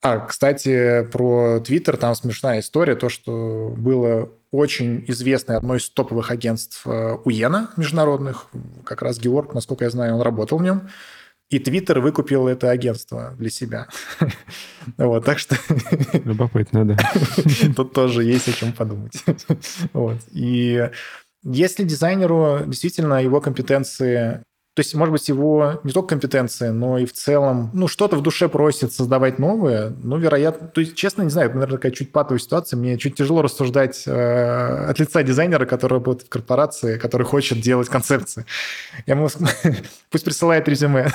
[0.02, 6.30] А, кстати, про Твиттер, там смешная история, то, что было очень известное одно из топовых
[6.30, 8.46] агентств э, Уена международных,
[8.84, 10.88] как раз Георг, насколько я знаю, он работал в нем.
[11.50, 13.88] И Твиттер выкупил это агентство для себя.
[14.96, 15.56] Вот, так что...
[16.24, 16.96] Любопытно, да.
[17.76, 19.22] Тут тоже есть о чем подумать.
[19.92, 20.18] Вот.
[20.32, 20.90] И
[21.44, 24.42] если дизайнеру действительно его компетенции
[24.74, 28.22] то есть, может быть, его не только компетенции, но и в целом, ну, что-то в
[28.22, 32.10] душе просит создавать новое, ну, вероятно, то есть, честно, не знаю, это, наверное, такая чуть
[32.10, 37.26] патовая ситуация, мне чуть тяжело рассуждать э, от лица дизайнера, который работает в корпорации, который
[37.26, 38.46] хочет делать концепции.
[39.04, 39.28] Я ему...
[40.10, 41.08] Пусть присылает резюме.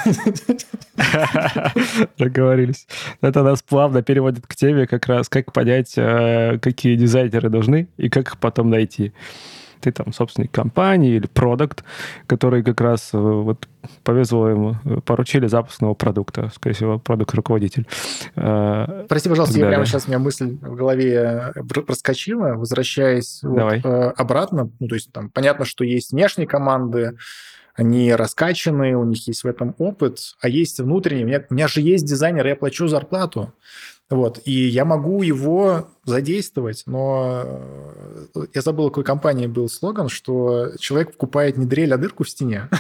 [2.20, 2.86] Договорились.
[3.22, 8.08] Это нас плавно переводит к теме как раз, как понять, э, какие дизайнеры нужны и
[8.10, 9.14] как их потом найти
[9.80, 11.84] ты там собственник компании или продукт,
[12.28, 13.67] который как раз э, вот
[14.03, 17.88] повезло ему, э, поручили запуск нового продукта, скорее всего, продукт-руководитель.
[18.36, 24.69] Э, Прости, пожалуйста, я прямо сейчас у меня мысль в голове проскочила, возвращаясь вот, обратно,
[24.80, 27.17] ну, то есть там понятно, что есть внешние команды,
[27.78, 31.25] они раскачаны, у них есть в этом опыт, а есть внутренние.
[31.25, 33.53] У меня, у меня же есть дизайнер, я плачу зарплату.
[34.10, 37.43] Вот, и я могу его задействовать, но
[38.36, 42.30] э, я забыл, какой компании был слоган, что человек покупает не дрель, а дырку в
[42.30, 42.70] стене.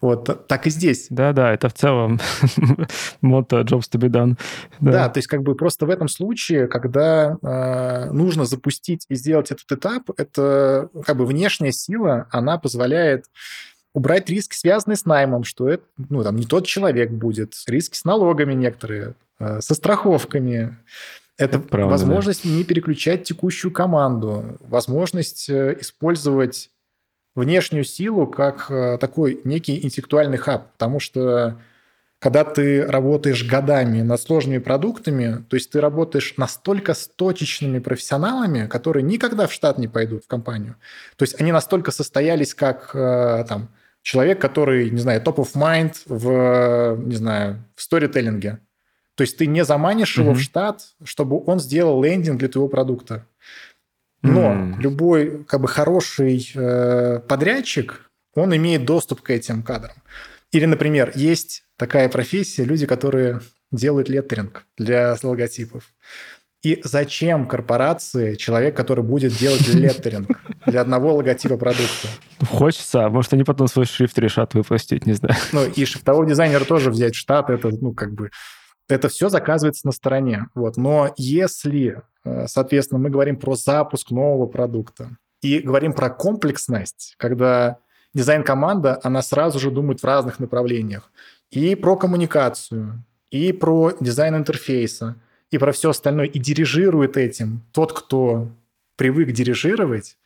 [0.00, 1.06] Вот, так и здесь.
[1.08, 2.20] Да-да, это в целом
[3.22, 4.38] мото jobs to be done.
[4.78, 4.92] Да.
[4.92, 9.50] да, то есть как бы просто в этом случае, когда э, нужно запустить и сделать
[9.50, 13.24] этот этап, это как бы внешняя сила, она позволяет
[13.94, 18.04] убрать риски, связанные с наймом, что это ну, там, не тот человек будет, риски с
[18.04, 20.78] налогами некоторые, со страховками.
[21.36, 22.50] Это, Это правда, возможность да.
[22.50, 26.70] не переключать текущую команду, возможность э, использовать
[27.34, 31.60] внешнюю силу как э, такой некий интеллектуальный хаб, потому что
[32.20, 38.68] когда ты работаешь годами над сложными продуктами, то есть ты работаешь настолько с точечными профессионалами,
[38.68, 40.76] которые никогда в штат не пойдут в компанию.
[41.16, 43.68] То есть они настолько состоялись как там,
[44.00, 48.60] человек, который, не знаю, топ of mind в, не знаю, в сторителлинге.
[49.16, 50.34] То есть ты не заманишь его mm-hmm.
[50.34, 53.26] в штат, чтобы он сделал лендинг для твоего продукта.
[54.22, 54.80] Но mm-hmm.
[54.80, 59.96] любой как бы хороший э, подрядчик, он имеет доступ к этим кадрам.
[60.50, 63.40] Или, например, есть такая профессия, люди, которые
[63.70, 65.92] делают леттеринг для логотипов.
[66.62, 72.08] И зачем корпорации человек, который будет делать леттеринг для одного логотипа продукта?
[72.48, 75.36] Хочется, а может, они потом свой шрифт решат выпустить, не знаю.
[75.52, 78.30] Ну, и шрифтового дизайнера тоже взять в штат, это, ну, как бы
[78.88, 80.48] это все заказывается на стороне.
[80.54, 80.76] Вот.
[80.76, 87.78] Но если, э, соответственно, мы говорим про запуск нового продукта и говорим про комплексность, когда
[88.14, 91.10] дизайн-команда, она сразу же думает в разных направлениях.
[91.50, 95.16] И про коммуникацию, и про дизайн интерфейса,
[95.50, 98.48] и про все остальное, и дирижирует этим тот, кто
[98.96, 100.16] привык дирижировать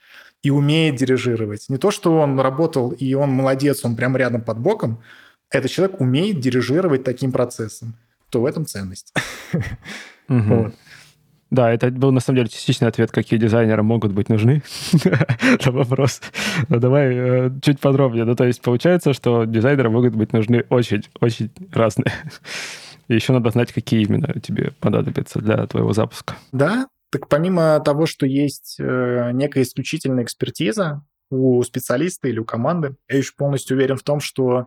[0.43, 1.67] и умеет дирижировать.
[1.69, 5.03] Не то, что он работал, и он молодец, он прямо рядом под боком,
[5.51, 7.97] этот человек умеет дирижировать таким процессом
[8.31, 9.12] то в этом ценность.
[10.29, 10.74] Вот.
[11.51, 14.62] Да, это был на самом деле частичный ответ, какие дизайнеры могут быть нужны
[15.64, 16.20] на вопрос.
[16.68, 18.26] Но давай э, чуть подробнее.
[18.26, 22.12] Ну, то есть получается, что дизайнеры могут быть нужны очень-очень разные.
[23.09, 26.37] И еще надо знать, какие именно тебе понадобятся для твоего запуска.
[26.53, 32.97] Да, так помимо того, что есть э, некая исключительная экспертиза у специалиста или у команды,
[33.09, 34.66] я еще полностью уверен в том, что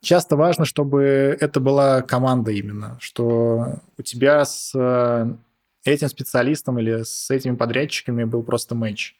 [0.00, 5.32] часто важно, чтобы это была команда именно, что у тебя с э,
[5.84, 9.16] этим специалистом или с этими подрядчиками был просто матч.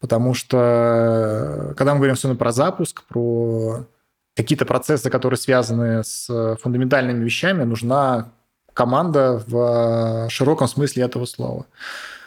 [0.00, 3.86] Потому что, э, когда мы говорим особенно про запуск, про
[4.36, 8.32] какие-то процессы, которые связаны с фундаментальными вещами, нужна
[8.72, 11.66] команда в широком смысле этого слова.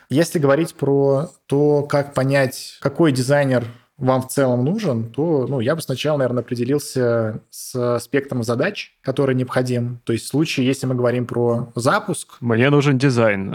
[0.10, 3.66] Если говорить про то, как понять, какой дизайнер
[4.02, 9.36] вам в целом нужен, то ну, я бы сначала, наверное, определился с спектром задач, который
[9.36, 10.00] необходим.
[10.04, 12.38] То есть в случае, если мы говорим про запуск...
[12.42, 13.54] Мне нужен дизайн.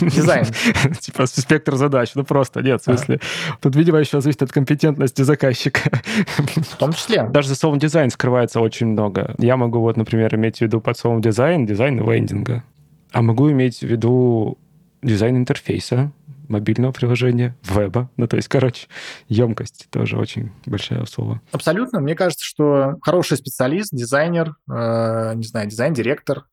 [0.00, 0.46] Дизайн.
[1.00, 2.12] Типа спектр задач.
[2.16, 3.20] Ну просто нет, в смысле.
[3.60, 5.80] Тут, видимо, еще зависит от компетентности заказчика.
[6.36, 7.22] В том числе.
[7.30, 9.34] Даже за словом дизайн скрывается очень много.
[9.38, 12.64] Я могу вот, например, иметь в виду под словом дизайн, дизайн лендинга.
[13.12, 14.58] А могу иметь в виду
[15.02, 16.10] дизайн интерфейса,
[16.48, 18.10] мобильного приложения, веба.
[18.16, 18.88] Ну, то есть, короче,
[19.28, 21.40] емкость тоже очень большая слово.
[21.52, 22.00] Абсолютно.
[22.00, 26.44] Мне кажется, что хороший специалист, дизайнер, э, не знаю, дизайн-директор,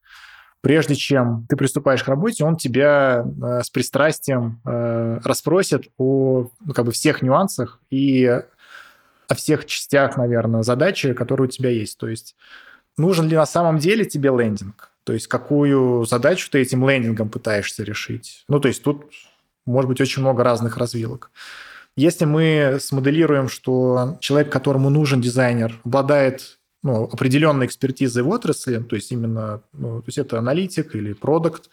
[0.61, 6.73] прежде чем ты приступаешь к работе, он тебя э, с пристрастием э, расспросит о ну,
[6.73, 8.41] как бы всех нюансах и
[9.27, 11.97] о всех частях, наверное, задачи, которые у тебя есть.
[11.97, 12.35] То есть
[12.97, 14.91] нужен ли на самом деле тебе лендинг?
[15.03, 18.45] То есть какую задачу ты этим лендингом пытаешься решить?
[18.47, 19.11] Ну, то есть тут
[19.65, 21.31] может быть очень много разных развилок.
[21.95, 28.95] Если мы смоделируем, что человек, которому нужен дизайнер, обладает ну, определенной экспертизой в отрасли, то
[28.95, 31.69] есть именно, ну, то есть это аналитик или продукт,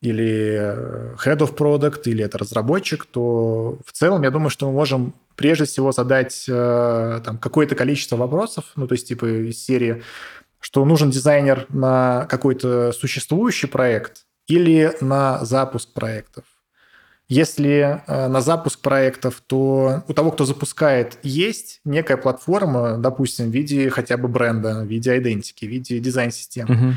[0.00, 4.72] или э, head of product, или это разработчик, то в целом я думаю, что мы
[4.72, 10.02] можем прежде всего задать э, там какое-то количество вопросов, ну, то есть типа из серии,
[10.58, 16.44] что нужен дизайнер на какой-то существующий проект или на запуск проектов.
[17.30, 23.54] Если э, на запуск проектов, то у того, кто запускает, есть некая платформа, допустим, в
[23.54, 26.74] виде хотя бы бренда, в виде идентики, в виде дизайн-системы.
[26.74, 26.94] Угу.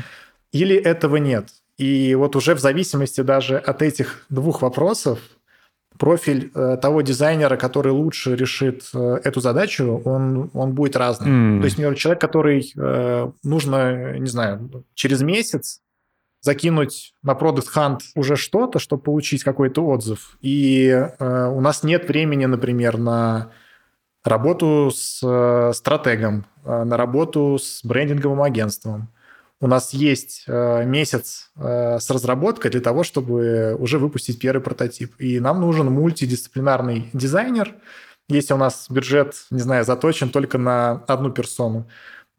[0.50, 1.50] Или этого нет.
[1.78, 5.20] И вот уже в зависимости даже от этих двух вопросов
[5.98, 11.58] профиль э, того дизайнера, который лучше решит э, эту задачу, он, он будет разным.
[11.58, 11.60] Mm.
[11.60, 12.72] То есть, например, человек, который
[13.44, 15.80] нужно, не знаю, через месяц
[16.44, 20.36] закинуть на Product Hunt уже что-то, чтобы получить какой-то отзыв.
[20.42, 23.50] И э, у нас нет времени, например, на
[24.22, 29.08] работу с э, стратегом, э, на работу с брендинговым агентством.
[29.60, 35.14] У нас есть э, месяц э, с разработкой для того, чтобы уже выпустить первый прототип.
[35.18, 37.74] И нам нужен мультидисциплинарный дизайнер,
[38.28, 41.88] если у нас бюджет, не знаю, заточен только на одну персону.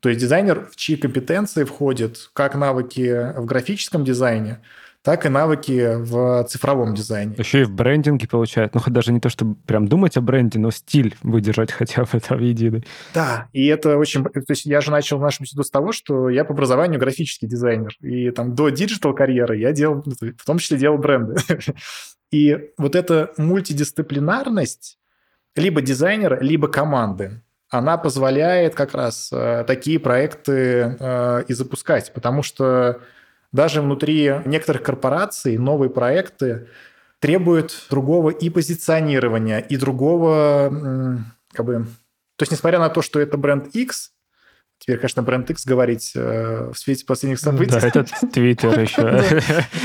[0.05, 4.59] То есть дизайнер, в чьи компетенции входят как навыки в графическом дизайне,
[5.01, 7.33] так и навыки в цифровом дизайне.
[7.39, 8.75] Еще и в брендинге получается.
[8.75, 12.19] Ну, хоть даже не то, чтобы прям думать о бренде, но стиль выдержать хотя бы
[12.19, 12.85] там единый.
[13.15, 14.23] Да, и это очень...
[14.25, 17.95] То есть я же начал нашу беседу с того, что я по образованию графический дизайнер.
[17.99, 21.37] И там до digital карьеры я делал, в том числе делал бренды.
[22.31, 24.99] И вот эта мультидисциплинарность
[25.55, 32.43] либо дизайнера, либо команды, она позволяет как раз э, такие проекты э, и запускать, потому
[32.43, 33.01] что
[33.51, 36.67] даже внутри некоторых корпораций новые проекты
[37.19, 41.21] требуют другого и позиционирования, и другого,
[41.53, 41.85] как бы...
[42.35, 44.11] То есть, несмотря на то, что это бренд X,
[44.77, 47.71] Теперь, конечно, бренд X говорить э, в свете последних событий.
[47.75, 49.23] Да, это Твиттер еще.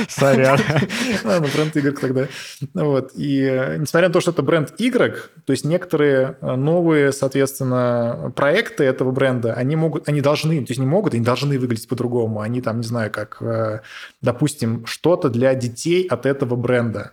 [0.08, 0.58] Сорян.
[1.24, 2.26] Ладно, бренд Y тогда.
[2.74, 3.12] Вот.
[3.14, 8.32] И э, несмотря на то, что это бренд Y, то есть некоторые э, новые, соответственно,
[8.36, 12.40] проекты этого бренда, они могут, они должны, то есть не могут, они должны выглядеть по-другому.
[12.40, 13.80] Они там, не знаю, как, э,
[14.20, 17.12] допустим, что-то для детей от этого бренда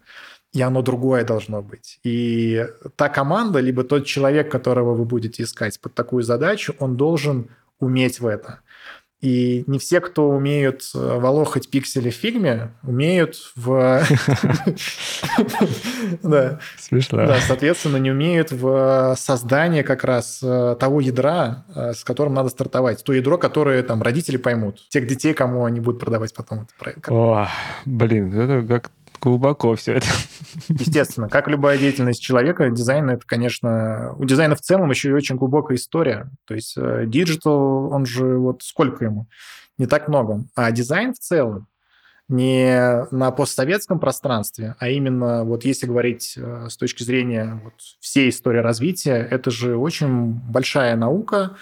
[0.53, 1.99] и оно другое должно быть.
[2.03, 2.65] И
[2.95, 7.49] та команда, либо тот человек, которого вы будете искать под такую задачу, он должен
[7.79, 8.61] уметь в это.
[9.19, 14.03] И не все, кто умеют э, волохать пиксели в Figma, умеют в...
[16.21, 16.59] Да.
[16.77, 17.25] Смешно.
[17.25, 22.49] Да, соответственно, не умеют в создании как раз э, того ядра, э, с которым надо
[22.49, 23.03] стартовать.
[23.03, 24.87] То ядро, которое там родители поймут.
[24.89, 27.09] Тех детей, кому они будут продавать потом этот проект.
[27.09, 27.47] О,
[27.85, 28.91] блин, это как
[29.27, 30.07] глубоко все это.
[30.69, 35.35] Естественно, как любая деятельность человека, дизайн это, конечно, у дизайна в целом еще и очень
[35.35, 36.31] глубокая история.
[36.45, 39.27] То есть digital, он же вот сколько ему?
[39.77, 40.45] Не так много.
[40.55, 41.67] А дизайн в целом
[42.29, 48.29] не на постсоветском пространстве, а именно вот если говорить э, с точки зрения вот всей
[48.29, 51.55] истории развития, это же очень большая наука,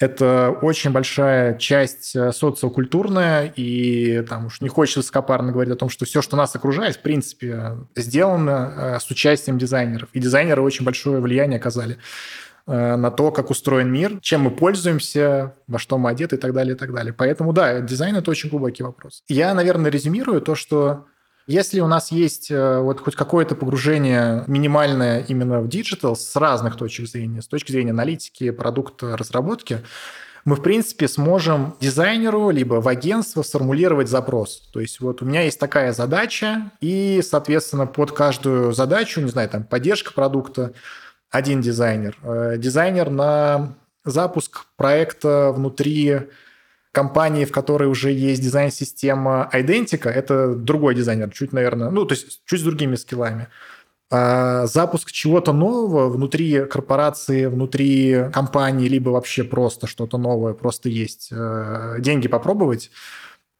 [0.00, 5.88] это очень большая часть э, социокультурная, и там уж не хочется высокопарно говорить о том,
[5.88, 10.08] что все, что нас окружает, в принципе, сделано э, с участием дизайнеров.
[10.12, 11.98] И дизайнеры очень большое влияние оказали
[12.66, 16.52] э, на то, как устроен мир, чем мы пользуемся, во что мы одеты и так
[16.52, 17.12] далее, и так далее.
[17.12, 19.22] Поэтому, да, дизайн– это очень глубокий вопрос.
[19.28, 21.06] Я, наверное, резюмирую то, что
[21.46, 26.76] если у нас есть э, вот хоть какое-то погружение минимальное именно в digital с разных
[26.76, 29.80] точек зрения, с точки зрения аналитики, продукта, разработки,
[30.44, 34.68] мы, в принципе, сможем дизайнеру либо в агентство сформулировать запрос.
[34.72, 39.48] То есть вот у меня есть такая задача, и, соответственно, под каждую задачу, не знаю,
[39.48, 40.72] там, поддержка продукта,
[41.30, 42.16] один дизайнер.
[42.22, 43.74] Э, дизайнер на
[44.04, 46.28] запуск проекта внутри
[46.94, 52.40] компании, в которой уже есть дизайн-система Identica, это другой дизайнер, чуть, наверное, ну, то есть
[52.46, 53.48] чуть с другими скиллами.
[54.10, 61.30] А запуск чего-то нового внутри корпорации, внутри компании, либо вообще просто что-то новое, просто есть
[61.32, 62.90] э, деньги попробовать,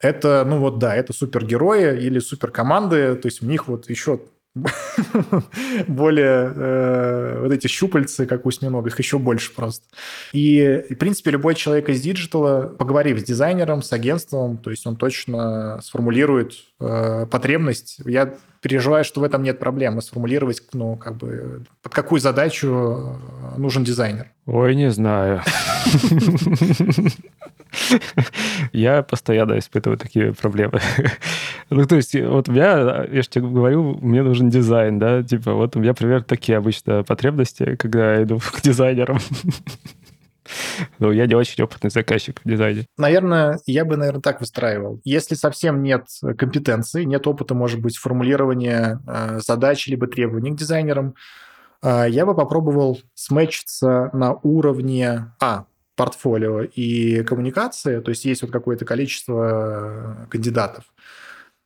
[0.00, 4.20] это, ну вот да, это супергерои или суперкоманды, то есть у них вот еще
[5.88, 9.84] более э, вот эти щупальцы, как у осьминогов, еще больше просто.
[10.32, 14.86] И, в принципе, любой человек из digital а, поговорив с дизайнером, с агентством, то есть
[14.86, 17.98] он точно сформулирует э, потребность.
[18.04, 18.34] Я
[18.64, 23.18] переживаю, что в этом нет проблемы сформулировать, ну, как бы, под какую задачу
[23.54, 24.28] э, нужен дизайнер.
[24.46, 25.42] Ой, не знаю.
[28.72, 30.80] Я постоянно испытываю такие проблемы.
[31.70, 35.76] Ну, то есть, вот меня, я же тебе говорю, мне нужен дизайн, да, типа, вот
[35.76, 39.18] у меня примерно такие обычно потребности, когда я иду к дизайнерам.
[40.98, 42.86] Ну, я не очень опытный заказчик в дизайне.
[42.96, 45.00] Наверное, я бы, наверное, так выстраивал.
[45.04, 46.06] Если совсем нет
[46.38, 51.14] компетенции, нет опыта, может быть, формулирования э, задач либо требований к дизайнерам,
[51.82, 55.66] э, я бы попробовал сметчиться на уровне А,
[55.96, 60.84] портфолио и коммуникации, то есть есть вот какое-то количество кандидатов.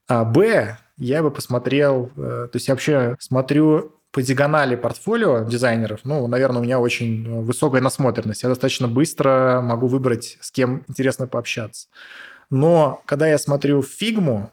[0.07, 6.01] А Б, я бы посмотрел, э, то есть я вообще смотрю по диагонали портфолио дизайнеров,
[6.05, 8.43] ну, наверное, у меня очень высокая насмотренность.
[8.43, 11.89] Я достаточно быстро могу выбрать, с кем интересно пообщаться.
[12.51, 14.51] Но когда я смотрю фигму,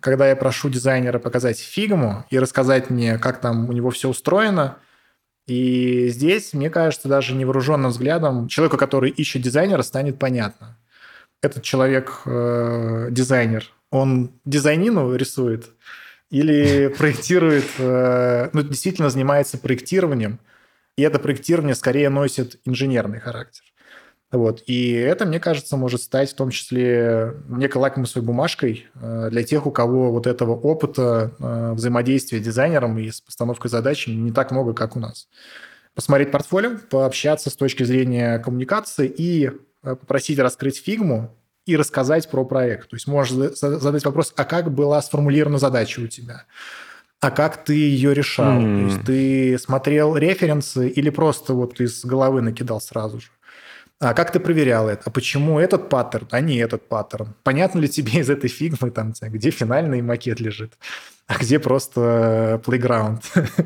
[0.00, 4.76] когда я прошу дизайнера показать фигму и рассказать мне, как там у него все устроено,
[5.46, 10.76] и здесь, мне кажется, даже невооруженным взглядом человеку, который ищет дизайнера, станет понятно.
[11.40, 15.70] Этот человек э, дизайнер, он дизайнину рисует
[16.30, 20.40] или проектирует, э, ну, действительно занимается проектированием,
[20.96, 23.62] и это проектирование скорее носит инженерный характер.
[24.32, 24.62] Вот.
[24.66, 29.66] И это, мне кажется, может стать в том числе некой лакмусовой бумажкой э, для тех,
[29.66, 34.50] у кого вот этого опыта э, взаимодействия с дизайнером и с постановкой задач не так
[34.50, 35.28] много, как у нас.
[35.94, 41.34] Посмотреть портфолио, пообщаться с точки зрения коммуникации и попросить раскрыть фигму
[41.66, 42.88] и рассказать про проект.
[42.88, 46.44] То есть можно задать вопрос, а как была сформулирована задача у тебя?
[47.20, 48.60] А как ты ее решал?
[48.60, 48.78] Mm.
[48.78, 53.28] То есть ты смотрел референсы или просто вот из головы накидал сразу же?
[53.98, 55.02] А как ты проверял это?
[55.06, 57.34] А почему этот паттерн, а не этот паттерн?
[57.42, 60.74] Понятно ли тебе из этой фигмы, там, где финальный макет лежит,
[61.26, 63.22] а где просто playground?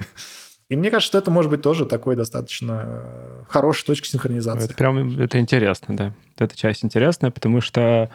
[0.70, 4.66] И мне кажется, что это может быть тоже такой достаточно э, хорошей точкой синхронизации.
[4.66, 6.12] Это прям это интересно, да.
[6.38, 8.08] Эта часть интересная, потому что,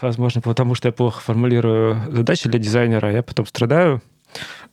[0.00, 4.00] возможно, потому что я плохо формулирую задачи для дизайнера, я потом страдаю.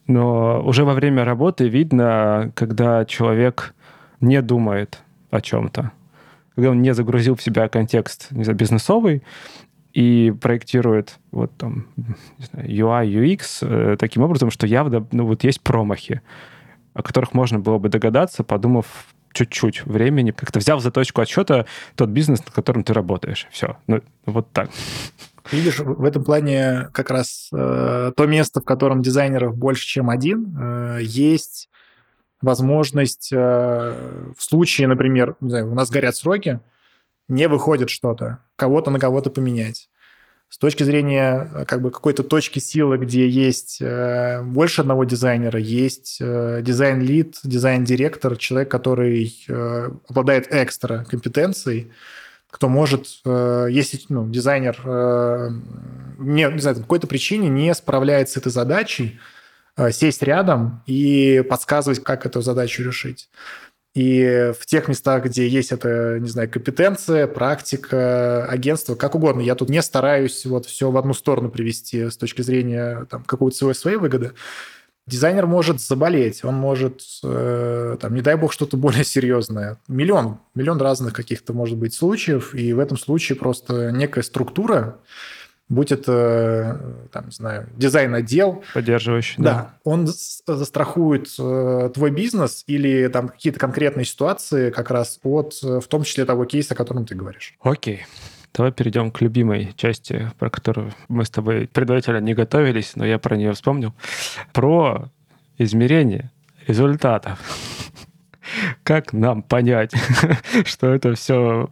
[0.06, 3.74] Но уже во время работы видно, когда человек
[4.22, 5.00] не думает
[5.32, 5.92] о чем-то,
[6.54, 9.24] когда он не загрузил в себя контекст не знаю, бизнесовый,
[9.94, 11.88] и проектирует вот там
[12.38, 16.22] знаю, UI, UX э, таким образом, что явно ну, вот есть промахи
[16.96, 18.86] о которых можно было бы догадаться, подумав
[19.34, 21.66] чуть-чуть времени, как-то взяв за точку отсчета
[21.96, 23.48] тот бизнес, над которым ты работаешь.
[23.52, 23.78] Все.
[23.86, 24.70] Ну, вот так.
[25.52, 30.58] Видишь, в этом плане как раз э, то место, в котором дизайнеров больше, чем один,
[30.58, 31.70] э, есть
[32.42, 33.38] возможность э,
[34.36, 36.62] в случае, например, не знаю, у нас горят сроки,
[37.28, 39.90] не выходит что-то, кого-то на кого-то поменять.
[40.56, 45.60] С точки зрения э, как бы какой-то точки силы, где есть э, больше одного дизайнера,
[45.60, 51.92] есть э, дизайн-лид, дизайн-директор, человек, который э, обладает экстра компетенцией,
[52.50, 55.50] кто может, э, если ну, дизайнер э,
[56.20, 59.20] не, не знаю, по какой-то причине не справляется с этой задачей,
[59.92, 63.28] сесть рядом и подсказывать, как эту задачу решить.
[63.96, 69.56] И в тех местах, где есть это, не знаю, компетенция, практика, агентство, как угодно, я
[69.56, 73.74] тут не стараюсь вот все в одну сторону привести с точки зрения там, какой-то своей,
[73.74, 74.34] своей выгоды.
[75.08, 79.78] Дизайнер может заболеть, он может, э, там, не дай бог, что-то более серьезное.
[79.88, 84.98] Миллион, миллион разных каких-то, может быть, случаев, и в этом случае просто некая структура,
[85.68, 88.64] будь это, там, не знаю, дизайн-отдел.
[88.74, 89.54] Поддерживающий, да.
[89.54, 95.80] Да, он застрахует э, твой бизнес или там какие-то конкретные ситуации как раз от, э,
[95.80, 97.56] в том числе, того кейса, о котором ты говоришь.
[97.62, 98.06] Окей.
[98.54, 103.20] Давай перейдем к любимой части, про которую мы с тобой предварительно не готовились, но я
[103.20, 103.94] про нее вспомнил.
[104.54, 105.12] Про
[105.58, 106.32] измерение
[106.66, 107.40] результатов.
[108.84, 109.94] Как нам понять,
[110.66, 111.70] что это все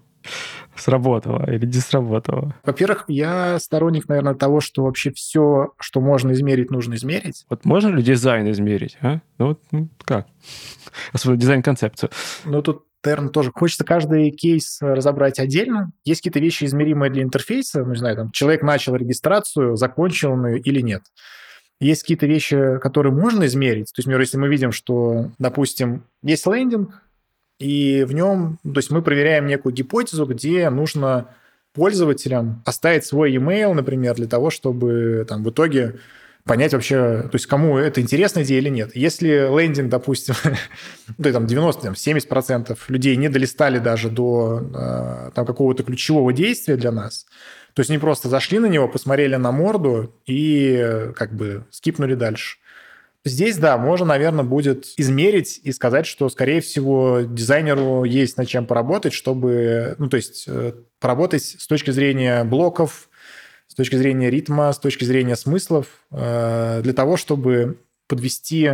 [0.76, 2.56] сработало или не сработало?
[2.64, 7.46] Во-первых, я сторонник, наверное, того, что вообще все, что можно измерить, нужно измерить.
[7.50, 8.98] Вот можно ли дизайн измерить?
[9.02, 9.22] А?
[9.38, 10.28] Ну вот ну, как?
[11.14, 12.10] Особенно дизайн-концепцию.
[12.46, 15.92] Ну тут наверное, тоже хочется каждый кейс разобрать отдельно.
[16.06, 20.48] Есть какие-то вещи, измеримые для интерфейса, ну, не знаю, там, человек начал регистрацию, закончил он
[20.48, 21.04] ее или нет.
[21.80, 23.88] Есть какие-то вещи, которые можно измерить.
[23.88, 27.02] То есть, например, если мы видим, что, допустим, есть лендинг,
[27.60, 31.30] и в нем, то есть мы проверяем некую гипотезу, где нужно
[31.74, 36.00] пользователям оставить свой email, например, для того, чтобы там в итоге
[36.46, 38.96] понять вообще, то есть кому это интересная идея или нет.
[38.96, 40.36] Если лендинг, допустим,
[41.18, 46.76] ну, там 90, там, 70% людей не долистали даже до э, там, какого-то ключевого действия
[46.76, 47.26] для нас,
[47.74, 52.58] то есть они просто зашли на него, посмотрели на морду и как бы скипнули дальше.
[53.26, 58.66] Здесь, да, можно, наверное, будет измерить и сказать, что, скорее всего, дизайнеру есть над чем
[58.66, 63.10] поработать, чтобы, ну, то есть э, поработать с точки зрения блоков,
[63.68, 67.78] с точки зрения ритма, с точки зрения смыслов, э, для того, чтобы
[68.10, 68.72] подвести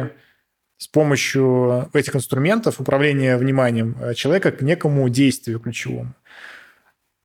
[0.78, 6.16] с помощью этих инструментов управления вниманием человека к некому действию ключевому.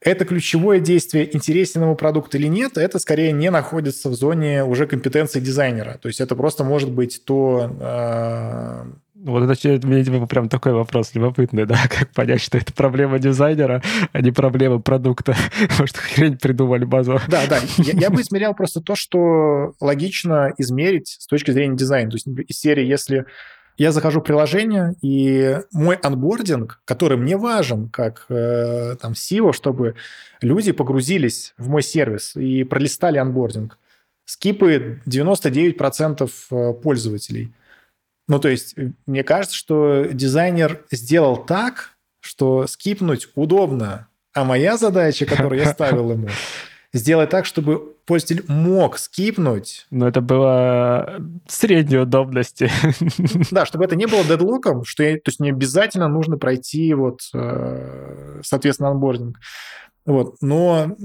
[0.05, 4.86] Это ключевое действие, интересен ему продукт или нет, это скорее не находится в зоне уже
[4.86, 5.98] компетенции дизайнера.
[6.00, 7.74] То есть это просто может быть то...
[7.80, 8.84] Э...
[9.14, 13.82] Вот это, видимо, прям такой вопрос любопытный, да, как понять, что это проблема дизайнера,
[14.12, 15.34] а не проблема продукта.
[15.78, 17.18] Может, хрень придумали базу.
[17.28, 17.61] Да, да.
[17.78, 22.11] Я, я бы измерял просто то, что логично измерить с точки зрения дизайна.
[22.11, 23.24] То есть из серии, если
[23.77, 29.97] я захожу в приложение, и мой анбординг, который мне важен как э, там SEO, чтобы
[30.41, 33.79] люди погрузились в мой сервис и пролистали анбординг,
[34.25, 37.53] скипает 99% э, пользователей.
[38.29, 44.09] Ну, то есть, мне кажется, что дизайнер сделал так, что скипнуть удобно.
[44.33, 46.29] А моя задача, которую я ставил ему,
[46.95, 49.86] сделать так, чтобы пользователь мог скипнуть.
[49.90, 52.70] Но это было средней удобности.
[53.51, 57.20] Да, чтобы это не было дедлоком, что я, то есть не обязательно нужно пройти вот,
[57.34, 59.38] э, соответственно, анбординг.
[60.07, 60.36] Вот.
[60.40, 60.97] Но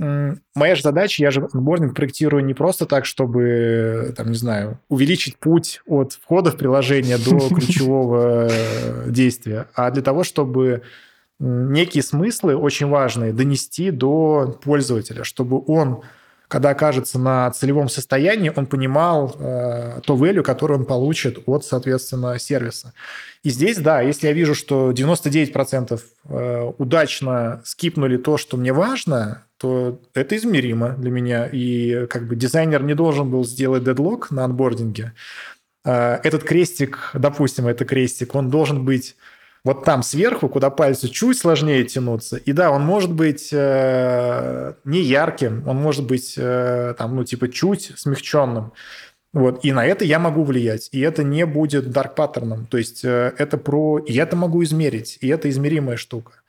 [0.56, 5.38] моя же задача, я же анбординг проектирую не просто так, чтобы, там, не знаю, увеличить
[5.38, 8.50] путь от входа в приложение до ключевого
[9.08, 10.84] действия, а для того, чтобы
[11.40, 16.02] некие смыслы очень важные донести до пользователя, чтобы он,
[16.48, 22.38] когда окажется на целевом состоянии, он понимал э, то value, которое он получит от, соответственно,
[22.40, 22.94] сервиса.
[23.44, 29.46] И здесь, да, если я вижу, что 99% э, удачно скипнули то, что мне важно,
[29.58, 31.48] то это измеримо для меня.
[31.52, 35.14] И как бы дизайнер не должен был сделать дедлог на анбординге.
[35.86, 39.16] Э, этот крестик, допустим, это крестик, он должен быть
[39.64, 42.38] вот там сверху, куда пальцы чуть сложнее тянуться.
[42.38, 47.50] И да, он может быть э, не ярким, он может быть э, там, ну, типа
[47.50, 48.74] чуть смягченным.
[49.32, 53.06] Вот, и на это я могу влиять, и это не будет дарк паттерном, то есть
[53.06, 54.00] э, это про...
[54.00, 56.42] И это могу измерить, и это измеримая штука.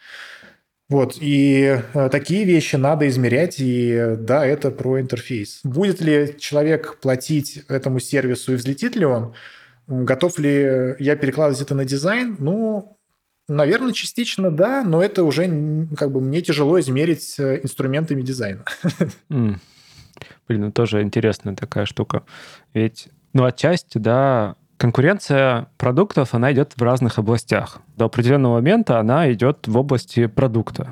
[0.88, 5.60] Вот, и э, такие вещи надо измерять, и да, это про интерфейс.
[5.62, 9.34] Будет ли человек платить этому сервису и взлетит ли он?
[9.86, 12.36] Готов ли я перекладывать это на дизайн?
[12.38, 12.96] Ну,
[13.50, 18.64] Наверное, частично да, но это уже как бы мне тяжело измерить э, инструментами дизайна.
[19.30, 19.56] Mm.
[20.48, 22.24] Блин, ну тоже интересная такая штука.
[22.74, 27.80] Ведь, ну, отчасти, да, конкуренция продуктов, она идет в разных областях.
[27.96, 30.90] До определенного момента она идет в области продукта.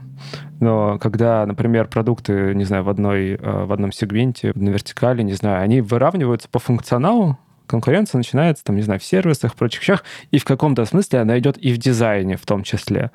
[0.61, 5.34] Но когда, например, продукты, не знаю, в, одной, э, в одном сегменте, на вертикали, не
[5.34, 7.38] знаю, они выравниваются по функционалу,
[7.69, 11.39] конкуренция начинается, там, не знаю, в сервисах, в прочих вещах, и в каком-то смысле она
[11.39, 13.11] идет и в дизайне в том числе.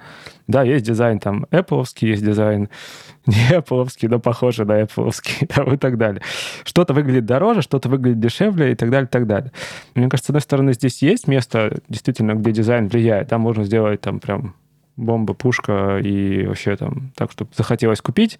[0.48, 2.70] Да, есть дизайн там Apple, есть дизайн
[3.26, 5.14] не Apple, но похожий на Apple
[5.54, 6.22] там, и так далее.
[6.64, 9.52] Что-то выглядит дороже, что-то выглядит дешевле и так далее, и так далее.
[9.96, 13.30] Мне кажется, с одной стороны, здесь есть место, действительно, где дизайн влияет.
[13.30, 14.56] Там можно сделать там прям
[14.96, 18.40] бомба, пушка и вообще там так, чтобы захотелось купить,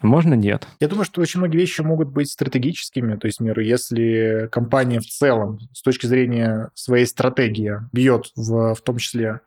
[0.00, 0.66] а можно нет.
[0.80, 5.06] Я думаю, что очень многие вещи могут быть стратегическими, то есть, миру, если компания в
[5.06, 9.40] целом с точки зрения своей стратегии бьет в, в том числе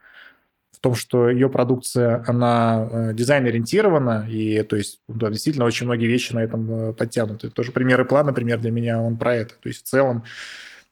[0.72, 6.08] в том, что ее продукция, она э, дизайн-ориентирована, и то есть, да, действительно, очень многие
[6.08, 7.50] вещи на этом э, подтянуты.
[7.50, 9.54] Тоже пример Apple, например, для меня он про это.
[9.62, 10.26] То есть, в целом,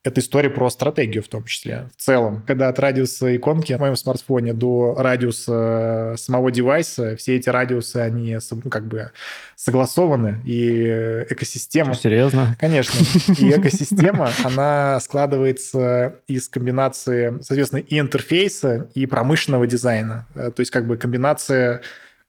[0.03, 1.87] это история про стратегию в том числе.
[1.95, 7.49] В целом, когда от радиуса иконки в моем смартфоне до радиуса самого девайса, все эти
[7.49, 9.11] радиусы, они ну, как бы
[9.55, 10.87] согласованы, и
[11.29, 11.93] экосистема...
[11.93, 12.57] Что, серьезно?
[12.59, 12.97] Конечно.
[13.37, 20.25] И экосистема, она складывается из комбинации, соответственно, и интерфейса, и промышленного дизайна.
[20.33, 21.81] Э, то есть как бы комбинация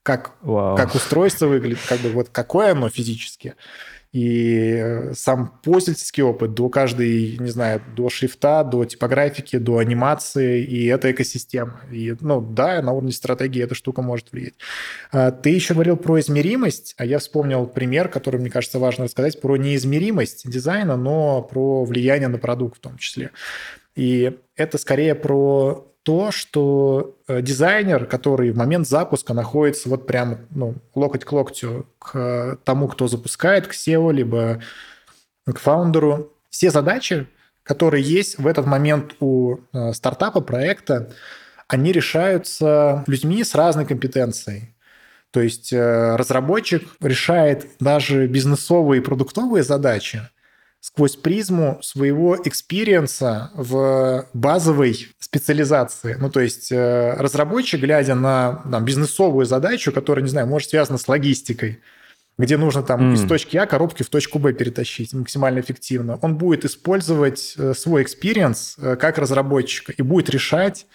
[0.03, 3.55] как, как устройство выглядит, как бы вот какое оно физически,
[4.13, 10.85] и сам пользовательский опыт до каждой, не знаю, до шрифта, до типографики, до анимации, и
[10.85, 11.81] это экосистема.
[11.91, 14.53] И, ну, да, на уровне стратегии эта штука может влиять.
[15.11, 19.41] А, ты еще говорил про измеримость, а я вспомнил пример, который, мне кажется, важно рассказать,
[19.41, 23.31] про неизмеримость дизайна, но про влияние на продукт в том числе.
[23.95, 30.39] И это скорее про то, что э, дизайнер, который в момент запуска находится вот прям
[30.51, 34.61] ну, локоть к локтю к тому, кто запускает, к SEO, либо
[35.45, 37.27] к фаундеру, все задачи,
[37.63, 41.13] которые есть в этот момент у э, стартапа, проекта,
[41.67, 44.75] они решаются людьми с разной компетенцией.
[45.31, 50.21] То есть э, разработчик решает даже бизнесовые и продуктовые задачи,
[50.83, 56.17] сквозь призму своего experience а в базовой специализации.
[56.19, 60.97] Ну, то есть э, разработчик, глядя на там, бизнесовую задачу, которая, не знаю, может связана
[60.97, 61.79] с логистикой,
[62.37, 63.13] где нужно там mm.
[63.13, 68.03] из точки А коробки в точку Б перетащить максимально эффективно, он будет использовать э, свой
[68.03, 70.85] experience э, как разработчика и будет решать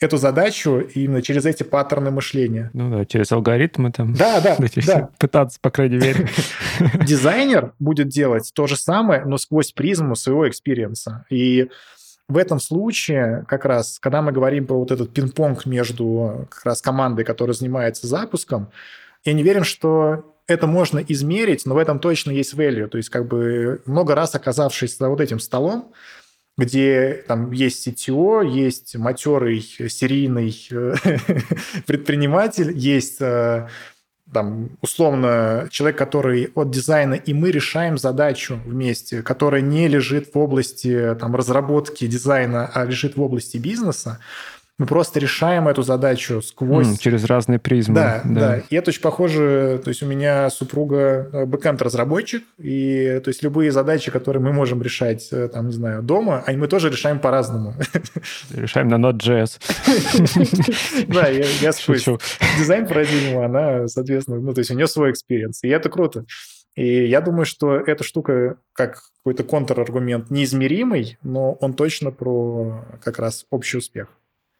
[0.00, 2.70] эту задачу именно через эти паттерны мышления.
[2.72, 4.14] Ну да, через алгоритмы там.
[4.14, 5.10] Да, да, да.
[5.18, 6.28] Пытаться, по крайней мере.
[7.06, 11.24] Дизайнер будет делать то же самое, но сквозь призму своего experience а.
[11.30, 11.68] И
[12.28, 16.80] в этом случае, как раз, когда мы говорим про вот этот пинг-понг между как раз
[16.80, 18.70] командой, которая занимается запуском,
[19.24, 22.88] я не верен, что это можно измерить, но в этом точно есть value.
[22.88, 25.92] То есть как бы много раз оказавшись за вот этим столом,
[26.56, 30.94] где там есть CTO, есть матерый серийный э,
[31.86, 33.68] предприниматель, есть э,
[34.32, 40.38] там, условно, человек, который от дизайна, и мы решаем задачу вместе, которая не лежит в
[40.38, 44.20] области там, разработки дизайна, а лежит в области бизнеса,
[44.76, 46.88] мы просто решаем эту задачу сквозь...
[46.88, 47.94] Mm, через разные призмы.
[47.94, 48.62] Да, да, да.
[48.70, 49.80] И это очень похоже...
[49.84, 54.82] То есть у меня супруга э, backend-разработчик, и то есть любые задачи, которые мы можем
[54.82, 57.74] решать, э, там, не знаю, дома, они мы тоже решаем по-разному.
[58.50, 59.60] Решаем на Node.js.
[61.06, 62.18] Да, я шучу.
[62.58, 66.24] Дизайн-парадигма, она, соответственно, ну, то есть у нее свой experience, и это круто.
[66.74, 73.20] И я думаю, что эта штука, как какой-то контраргумент, неизмеримый, но он точно про как
[73.20, 74.08] раз общий успех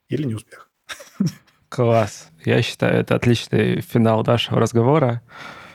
[0.09, 0.70] или неуспех.
[1.68, 2.30] Класс.
[2.44, 5.22] Я считаю, это отличный финал нашего разговора,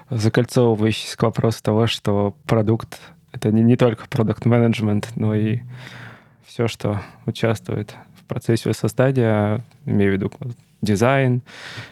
[0.09, 2.99] закольцовывающийся к вопросу того, что продукт—
[3.33, 5.59] это не, не только продукт-менеджмент, но и
[6.45, 10.31] все, что участвует в процессе создания, имею в виду
[10.81, 11.41] дизайн,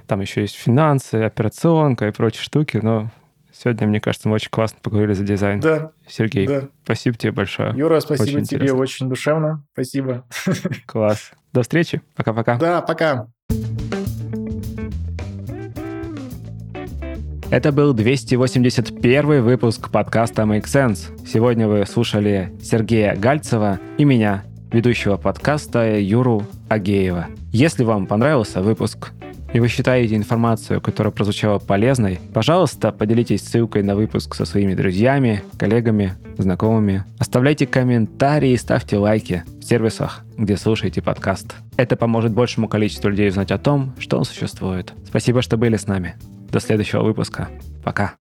[0.07, 3.11] там еще есть финансы, операционка и прочие штуки, но
[3.51, 5.59] сегодня, мне кажется, мы очень классно поговорили за дизайн.
[5.59, 5.91] Да.
[6.07, 6.69] Сергей, да.
[6.83, 7.73] спасибо тебе большое.
[7.75, 8.77] Юра, спасибо очень тебе, интересно.
[8.77, 9.65] очень душевно.
[9.73, 10.25] Спасибо.
[10.85, 11.31] Класс.
[11.57, 12.03] До встречи.
[12.15, 12.59] Пока-пока.
[12.59, 13.29] Да, пока.
[17.49, 21.19] Это был 281 выпуск подкаста Make Sense.
[21.27, 27.25] Сегодня вы слушали Сергея Гальцева и меня, ведущего подкаста Юру Агеева.
[27.51, 29.13] Если вам понравился выпуск,
[29.53, 35.43] и вы считаете информацию, которая прозвучала полезной, пожалуйста, поделитесь ссылкой на выпуск со своими друзьями,
[35.57, 37.03] коллегами, знакомыми.
[37.19, 41.55] Оставляйте комментарии и ставьте лайки в сервисах, где слушаете подкаст.
[41.77, 44.93] Это поможет большему количеству людей узнать о том, что он существует.
[45.07, 46.15] Спасибо, что были с нами.
[46.51, 47.49] До следующего выпуска.
[47.83, 48.15] Пока.